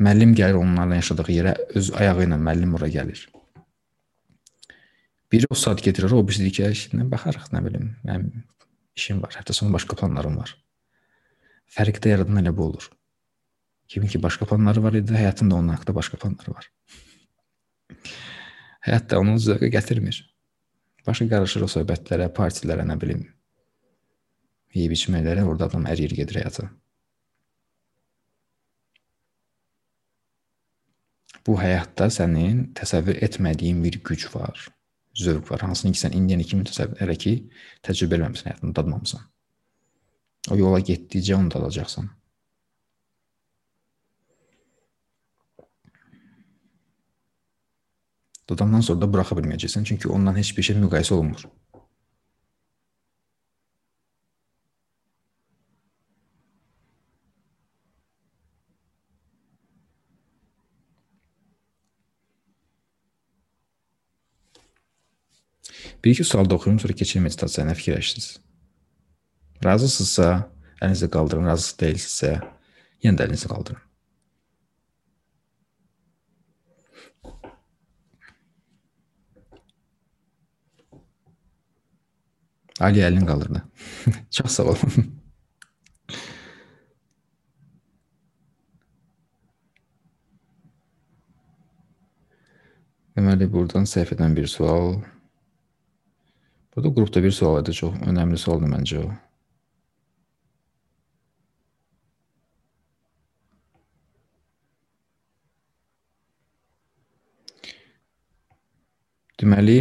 [0.00, 3.22] Müəllim gəlir onlarla yaşadığı yerə öz ayağı ilə müəllim ora gəlir.
[5.32, 8.44] Biri o saat getirir, o birisi deyir ki, işinə baxarıq, nə bilim, mənim
[8.98, 10.52] işim var, həftə sonu başqa planlarım var.
[11.76, 12.90] Fərq də yaradan elə bu olur.
[13.88, 16.70] Kimin ki başqa planları var idi, həyatında onun haqqında başqa planları var.
[18.86, 20.20] Həyat da onu zövqə gətirmir.
[21.06, 23.22] Başı qarışır o söhbətlərə, partilərə, nə bilim,
[24.74, 26.68] yeyib içməklərə, orada adam əriyir gedir həyata.
[31.46, 34.66] Bu həyatda sənin təsəvvür etmədiyin bir güc var,
[35.14, 35.62] zövq var.
[35.62, 37.34] Hansını ki sən indiyənə kimi təsəvvür elə ki,
[37.86, 39.26] təcrübə eləmisən, həyatında dadmamısan.
[40.50, 42.08] O yola getdikcə onu dadacaqsan.
[48.50, 51.46] Dadandan sonra da buraxa bilməyəcəksən, çünki ondan heç bir şey müqayisə olunmur.
[66.04, 67.70] Bir-iki sual da oxuyum, sonra keçin meditasiyaya.
[67.70, 68.28] Nə fikirləşdiniz?
[69.64, 70.28] Razısınızsa
[70.82, 72.32] əlinizi qaldırın, razı deyilsinizsə
[73.04, 73.82] yenə də əlinizi qaldırın.
[82.80, 83.62] Ali əlini qaldırdı.
[84.36, 85.12] Çox sağ olun.
[93.16, 94.98] Deməli, buradan səhifədən bir sual.
[96.76, 99.12] Burada qrupda bir sual idi, çox önəmli sualdır məncə o.
[109.40, 109.78] Deməli,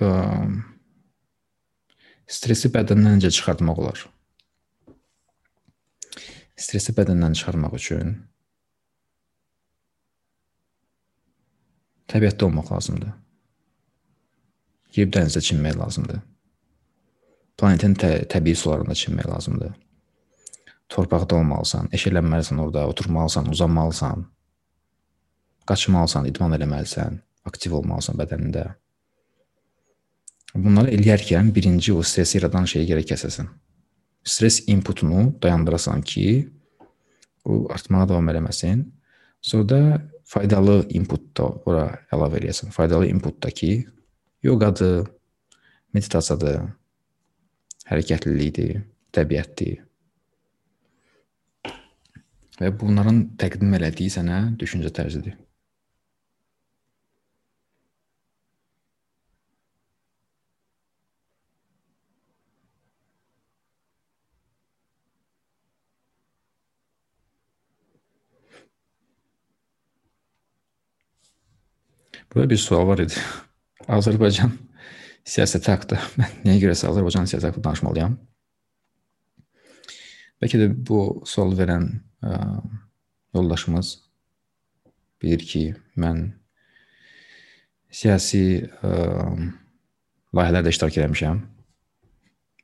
[0.00, 0.08] ə,
[2.38, 4.06] stresi bədəndən necə çıxartmaq olar?
[6.56, 8.16] Stresi bədəndən çıxarmaq üçün
[12.08, 13.14] təbiətdə olmaq lazımdır.
[14.96, 16.24] Yeyib dənizdə çimmək lazımdır.
[17.58, 19.72] Planetin tə təbii sularında çimmək lazımdır.
[20.88, 24.22] Torpaqda olmalısan, eşələnməlisən orada, oturmalısan, uzanmalısan.
[25.68, 27.18] Qaçmalısan, idman eləməlisən,
[27.50, 28.62] aktiv olmalısan bədənində.
[30.54, 33.50] Bunları eləyərkən birinci o stresi yaradan şeyi gərək kəsəsən.
[34.24, 36.48] Stres inputunu dayandırasan ki,
[37.44, 38.86] o artmağa davam eləməsin.
[39.42, 39.82] Sonra da
[40.24, 41.84] faydalı input da ora
[42.14, 42.72] əlavə eləyəsən.
[42.72, 43.72] Faydalı input da ki,
[44.46, 45.08] yoqadır,
[45.92, 46.68] meditasiyadır,
[47.88, 48.82] hərəkətlilikdir,
[49.16, 49.84] təbiətdir.
[52.58, 55.36] Və bunların təqdim elədiyi sənə düşüncə tərzidir.
[72.28, 73.16] Burada bir sual var idi.
[73.98, 74.50] Azərbaycan
[75.28, 78.16] siyasəti haqqında mən nəyə görəsə Azərbaycan siyasəti haqqında danışmalıyam.
[80.42, 81.88] Bəlkə də bu sual verən
[82.22, 82.36] ə,
[83.34, 83.90] yoldaşımız
[85.22, 85.64] bilir ki,
[85.98, 86.28] mən
[87.90, 88.42] siyasi
[88.86, 88.92] ə,
[90.36, 91.42] layihələrdə iştirak etmişəm.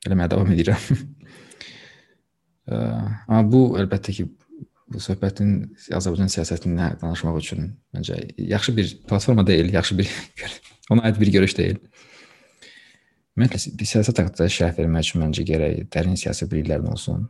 [0.07, 0.87] Eləməyə davam edirəm.
[2.71, 2.79] ə,
[3.27, 4.29] amma bu əlbəttə ki,
[4.95, 5.55] bu söhbətin
[5.97, 10.11] Azərbaycan siyasətindən danışmaq üçün məncə yaxşı bir platforma deyil, yaxşı bir
[10.95, 11.81] ona aid bir görüş deyil.
[13.35, 17.25] Ümumiyyətlə siyasət haqqında şərh vermək üçün məncə gərək dərin siyasi biliklərin olsun.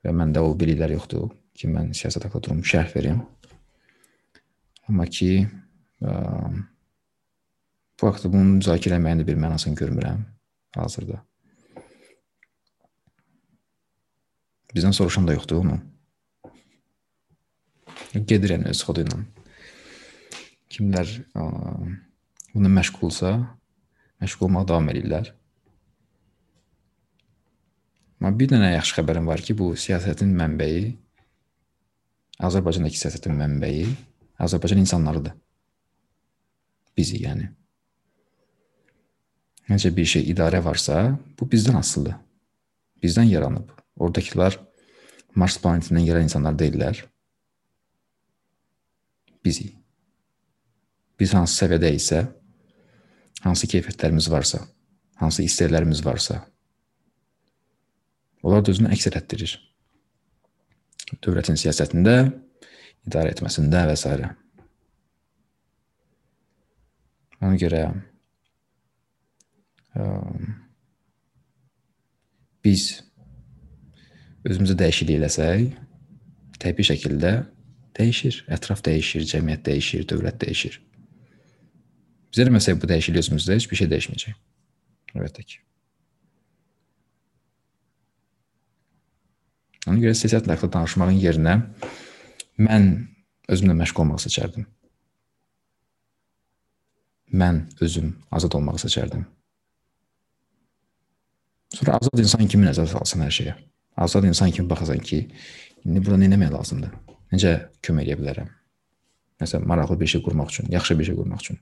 [0.00, 3.18] Və məndə o biliklər yoxdur ki, mən siyasət haqqında durum şərh verim.
[4.88, 5.44] Amma ki,
[6.00, 6.14] ə,
[8.00, 10.24] bu haqda bunu müzakirə etməyin də bir mənasını görmürəm
[10.78, 11.20] hazırda.
[14.72, 15.76] Bizdən soruşan da yoxdur onu.
[18.24, 19.20] Gedir yəni öz xodu ilə.
[20.72, 21.46] Kimlər ə,
[22.54, 23.36] buna məşğulsa,
[24.22, 25.32] məşğul olmağa davam edirlər.
[28.18, 30.88] Amma bir dənə yaxşı xəbərim var ki, bu siyasətin mənbəyi
[32.48, 33.86] Azərbaycandakı siyasətin mənbəyi
[34.42, 35.34] Azərbaycan insanlarıdır.
[36.98, 37.48] Bizi yəni.
[39.68, 42.16] Necə bir şey idarə varsa, bu bizdən asılıdır.
[43.02, 43.70] Bizdən yaranıb.
[43.98, 44.58] Oradakılar
[45.38, 47.04] Mars planetindən gələn insanlar deyillər.
[49.44, 49.68] Bizi.
[51.18, 52.24] Biz hansı səviyyədə isə
[53.44, 54.62] hansı keyfiyyətlərimiz varsa,
[55.22, 56.42] hansı istəklərimiz varsa,
[58.42, 59.56] onlar da özünü əks etdirir.
[61.24, 62.16] Dövlətin siyasətində,
[63.08, 64.04] idarə etməsində və s.
[67.38, 67.82] Ona görə
[72.64, 72.88] biz
[74.44, 75.70] özümüzü dəyişiklik eləsək,
[76.62, 77.32] təbii şəkildə
[77.98, 78.42] dəyişir.
[78.54, 80.78] Ətraf dəyişir, cəmiyyət dəyişir, dövlət dəyişir.
[82.32, 84.36] Biz eləməsək bu dəyişiklik özümüzdə heç bir şey dəyişməyəcək.
[85.14, 85.62] Əlbəttə ki.
[89.88, 91.54] Ona görə siyasətlə haqqında danışmağın yerinə
[92.60, 92.90] mən
[93.48, 94.66] özümlə məşğul olmağı seçərdim.
[97.32, 99.24] Mən özüm azad olmağı seçərdim.
[101.76, 103.56] Sonra azad insan kimi nəzərə alsan hər şeyə.
[103.96, 105.24] Azad insan kimi baxasan ki,
[105.84, 106.94] indi burada nə etmək lazımdır?
[107.32, 108.52] Necə kömək edə bilərəm?
[109.42, 111.58] Məsələn, maraqlı bir şey qurmaq üçün, yaxşı bir şey qurmaq üçün.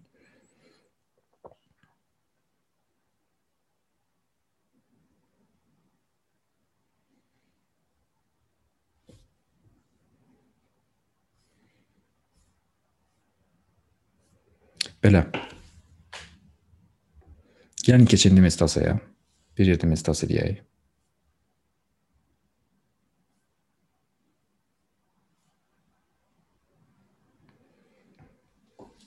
[15.06, 15.20] Belə.
[17.86, 18.96] Gəlin keçin meditasiyaya.
[19.54, 20.64] Bir yerdə meditasiya edək.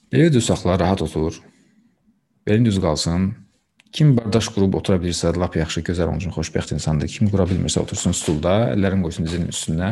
[0.09, 1.35] Belə düz saxla, rahat otur.
[2.47, 3.33] Belin düz qalsın.
[3.91, 7.11] Kim bardaş qurub otura bilirsə, lap yaxşı, gözəl onun üçün xoşbəxt insandır.
[7.11, 9.91] Kim qura bilmirsə, otursun stulda, əllərini qoysun dizinin üstünə.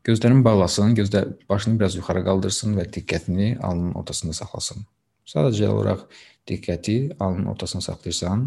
[0.00, 4.86] Gözlərini bağlasın, gözlər başını biraz yuxarı qaldırsın və diqqətini alnının ortasında saxlasın.
[5.28, 6.06] Sadəcə olaraq
[6.48, 8.46] diqqəti alnının ortasına saxlayırsan.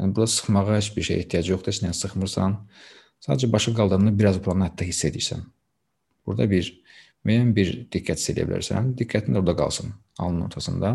[0.00, 2.56] Yəni burada sıxmağa heç bir şey ehtiyac yoxdur, heç nə sıxmırsan.
[3.22, 5.44] Sadəcə başı qaldıranda biraz buranı hətta hiss edirsən.
[6.26, 6.72] Burada bir
[7.26, 8.96] müəyyən bir diqqət hiss edə bilərsən.
[8.98, 10.90] Diqqətin orada qalsın, alnının ortasında.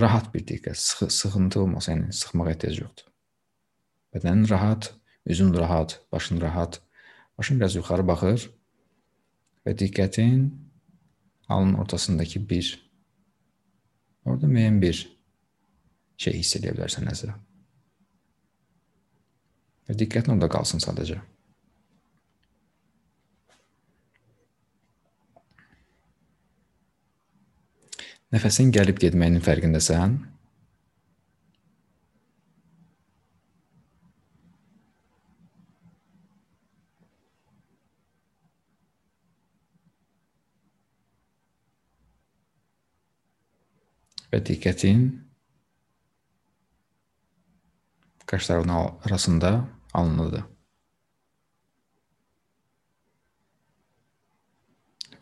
[0.00, 3.08] Rahat bir diqqət, sıx sıxıntı olmasın, yəni sıxmağa ehtiyac yoxdur.
[4.12, 4.90] Bədənin rahat,
[5.26, 6.82] üzün rahat, başın rahat.
[7.38, 8.50] Başın biraz yuxarı baxır
[9.64, 10.48] və diqqətin
[11.48, 12.70] alnın ortasındakı bir
[14.24, 15.00] orada müəyyən bir
[16.20, 17.32] şey hiss edə bilərsən nəsə.
[19.88, 21.20] Və diqqətin orada qalsın sadəcə.
[28.34, 30.16] Nəfəsin gəlib getməyinin fərqindəsən?
[44.34, 45.02] Və diqqətin
[48.26, 48.72] qaşların
[49.06, 49.50] arasında
[49.94, 50.42] alınıdır.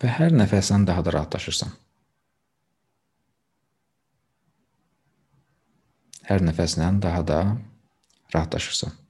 [0.01, 1.77] Və hər nəfəsdən daha da rahatlaşırsan.
[6.33, 7.39] Hər nəfəslə daha da
[8.33, 9.02] rahatlaşırsan.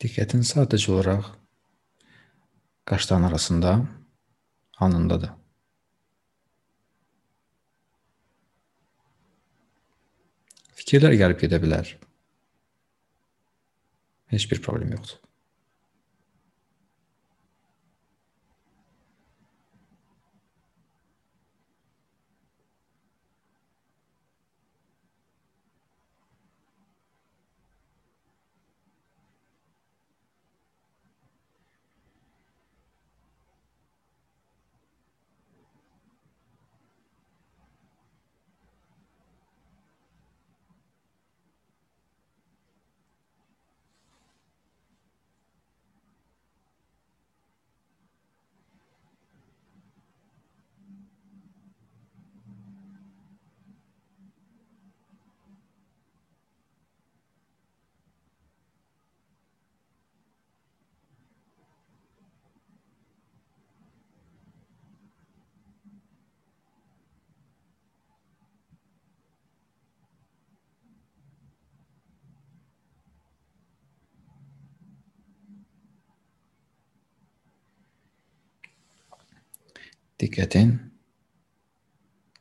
[0.00, 1.26] Diqqətin sadəcə olaraq
[2.88, 3.72] qaşların arasında
[4.80, 5.34] alnındadır.
[10.80, 11.90] Fikirlər gəlib gedə bilər.
[14.32, 15.29] Heç bir problem yoxdur.
[80.30, 80.92] Diqqətin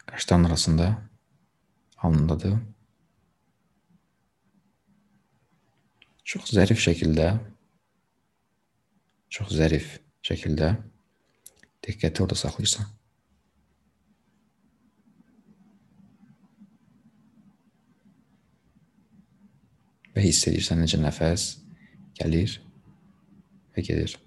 [0.05, 0.87] qaşların arasında
[1.97, 2.59] alnındadır.
[6.23, 7.31] Çox zərif şəkildə
[9.33, 9.89] çox zərif
[10.21, 10.69] şəkildə
[11.87, 12.93] diqqəti orada saxlayırsan.
[20.13, 21.51] Və hiss edirsən necə nəfəs
[22.21, 22.59] gəlir
[23.73, 24.19] və gedir.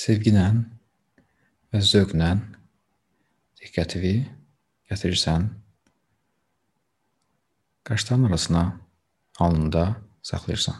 [0.00, 0.44] Sevgilə
[1.70, 2.30] və zövqlə
[3.60, 4.14] diqqətini
[4.88, 5.48] gətirirsən
[7.88, 8.62] qaşların arasına
[9.38, 9.84] alnında
[10.30, 10.78] saxlayırsan.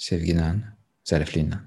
[0.00, 0.52] Sevgilə,
[1.10, 1.58] zərifliklə.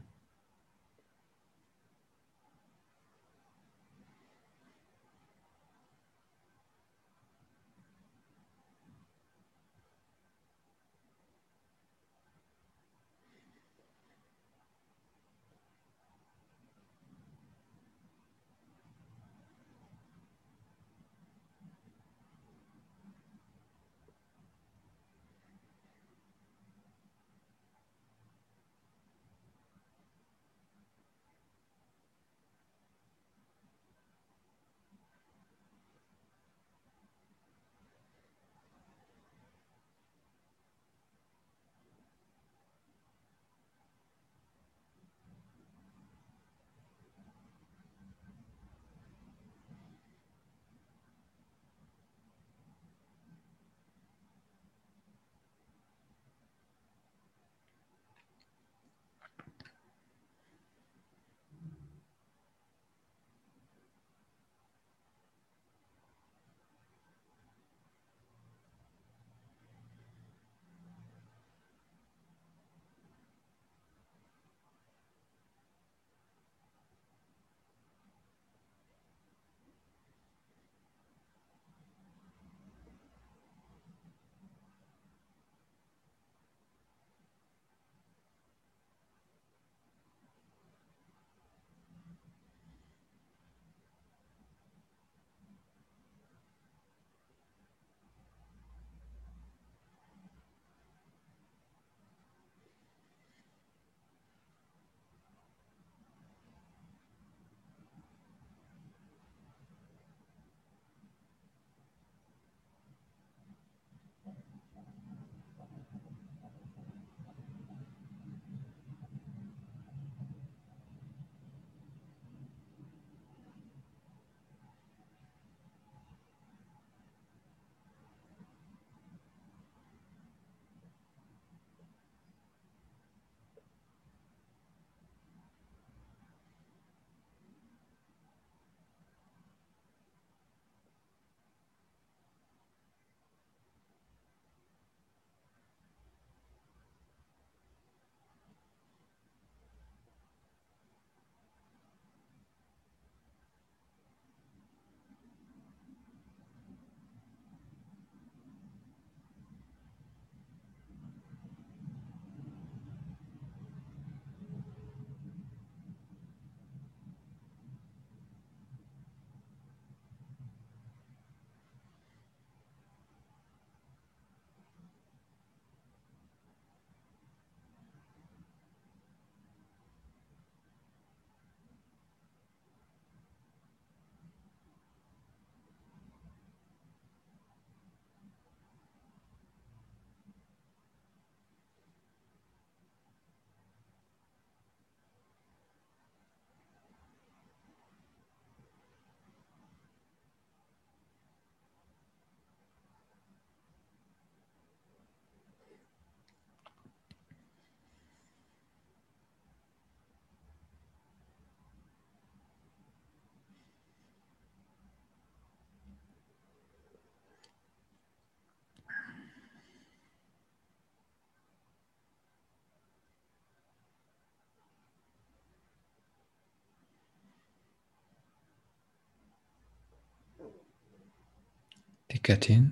[232.23, 232.69] Diqqətin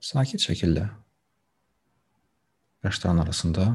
[0.00, 0.86] sakit şəkildə
[2.80, 3.66] qaşların arasında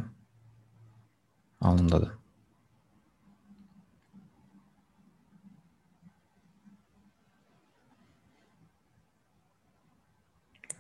[1.70, 2.16] alnındadır.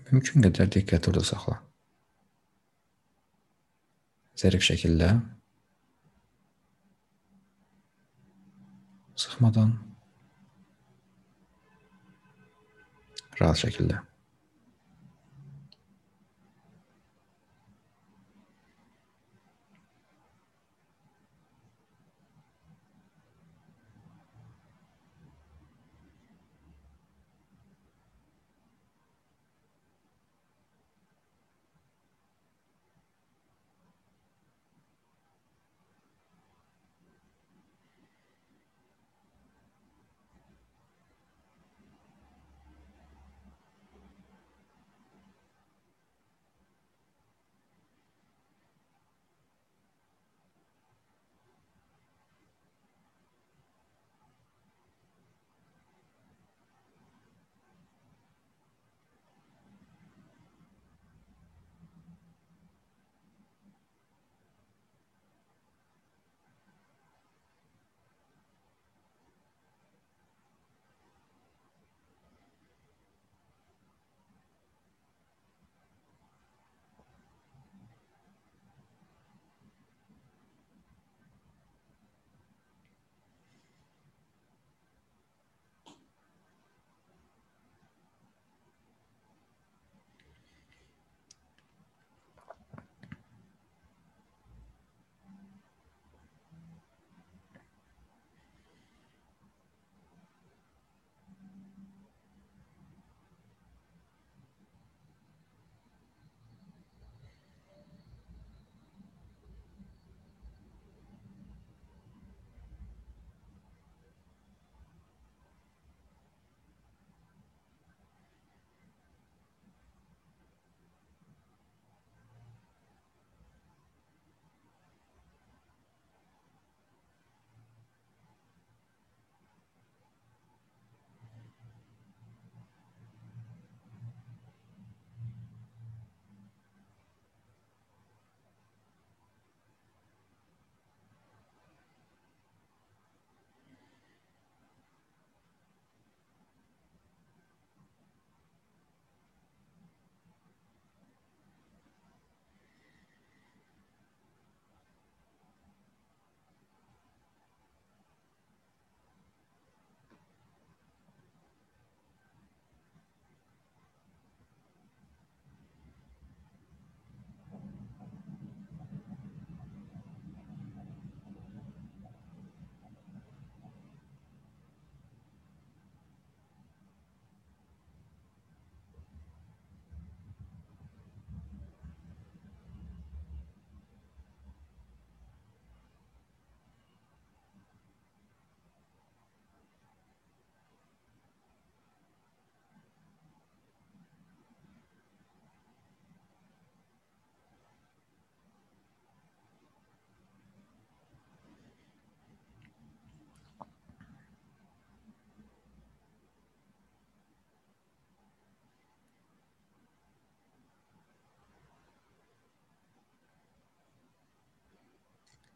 [0.09, 1.59] Mümkün qədər diqqəti orada saxla.
[4.41, 5.13] Zərif şəkildə
[9.27, 9.77] sıxmadan
[13.41, 13.99] rahat şəkildə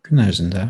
[0.05, 0.67] Gün ərzində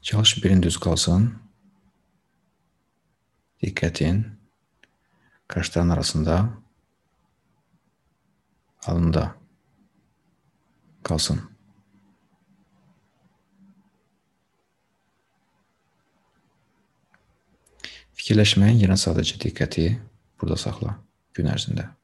[0.00, 1.26] çalış birin düz qalsın.
[3.60, 4.22] Diqqətin
[5.52, 6.36] qaşların arasında
[8.86, 9.26] alında
[11.02, 11.42] qalsın.
[18.16, 19.90] Fikirləşməyin yerinə sadəcə diqqəti
[20.40, 20.96] burada saxla
[21.36, 21.95] gün ərzində.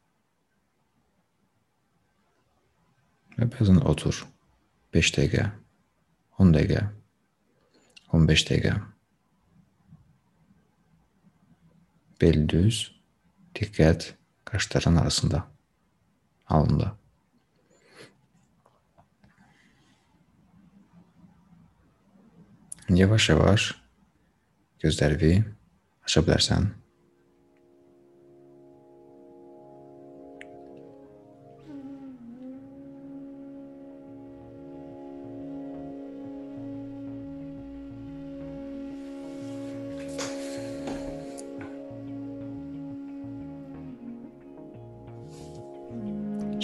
[3.42, 4.14] Və bəzən otur
[4.94, 5.48] 5 dəqiqə,
[6.38, 6.82] 10 dəqiqə,
[8.14, 8.74] 15 dəqiqə.
[12.22, 12.78] Bel düz,
[13.58, 14.12] diqqət
[14.46, 15.40] qaşların arasında,
[16.46, 16.92] alında.
[22.94, 23.66] Yavaş-yavaş
[24.86, 25.32] gözlərini
[26.06, 26.70] aça bilərsən.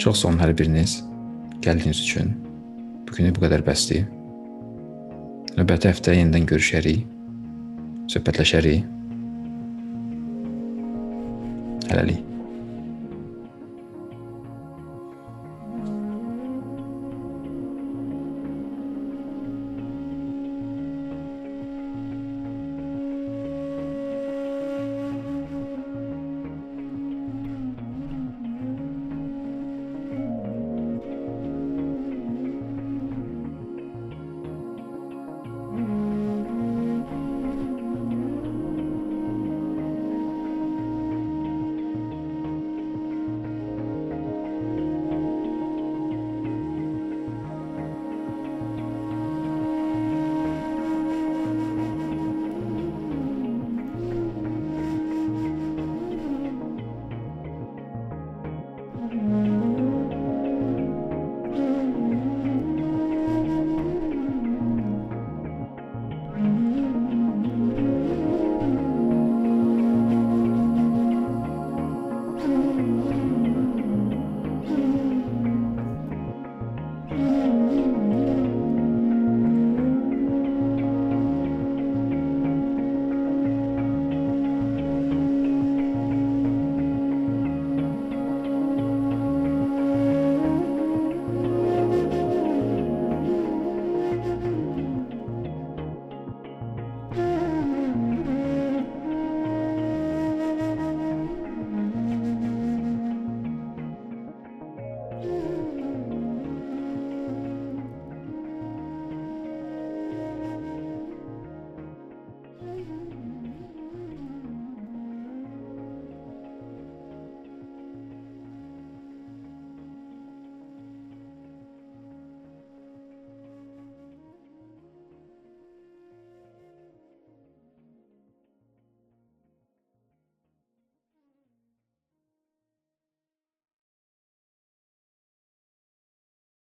[0.09, 0.93] Çox sağ olun hər biriniz
[1.61, 2.31] gəldiyiniz üçün.
[3.05, 4.07] Bu günü bu qədər bəsdir.
[5.53, 7.03] Növbəti həftə yenidən görüşərik.
[8.15, 8.87] Söhbətləşərik.
[11.91, 12.28] Hələlik.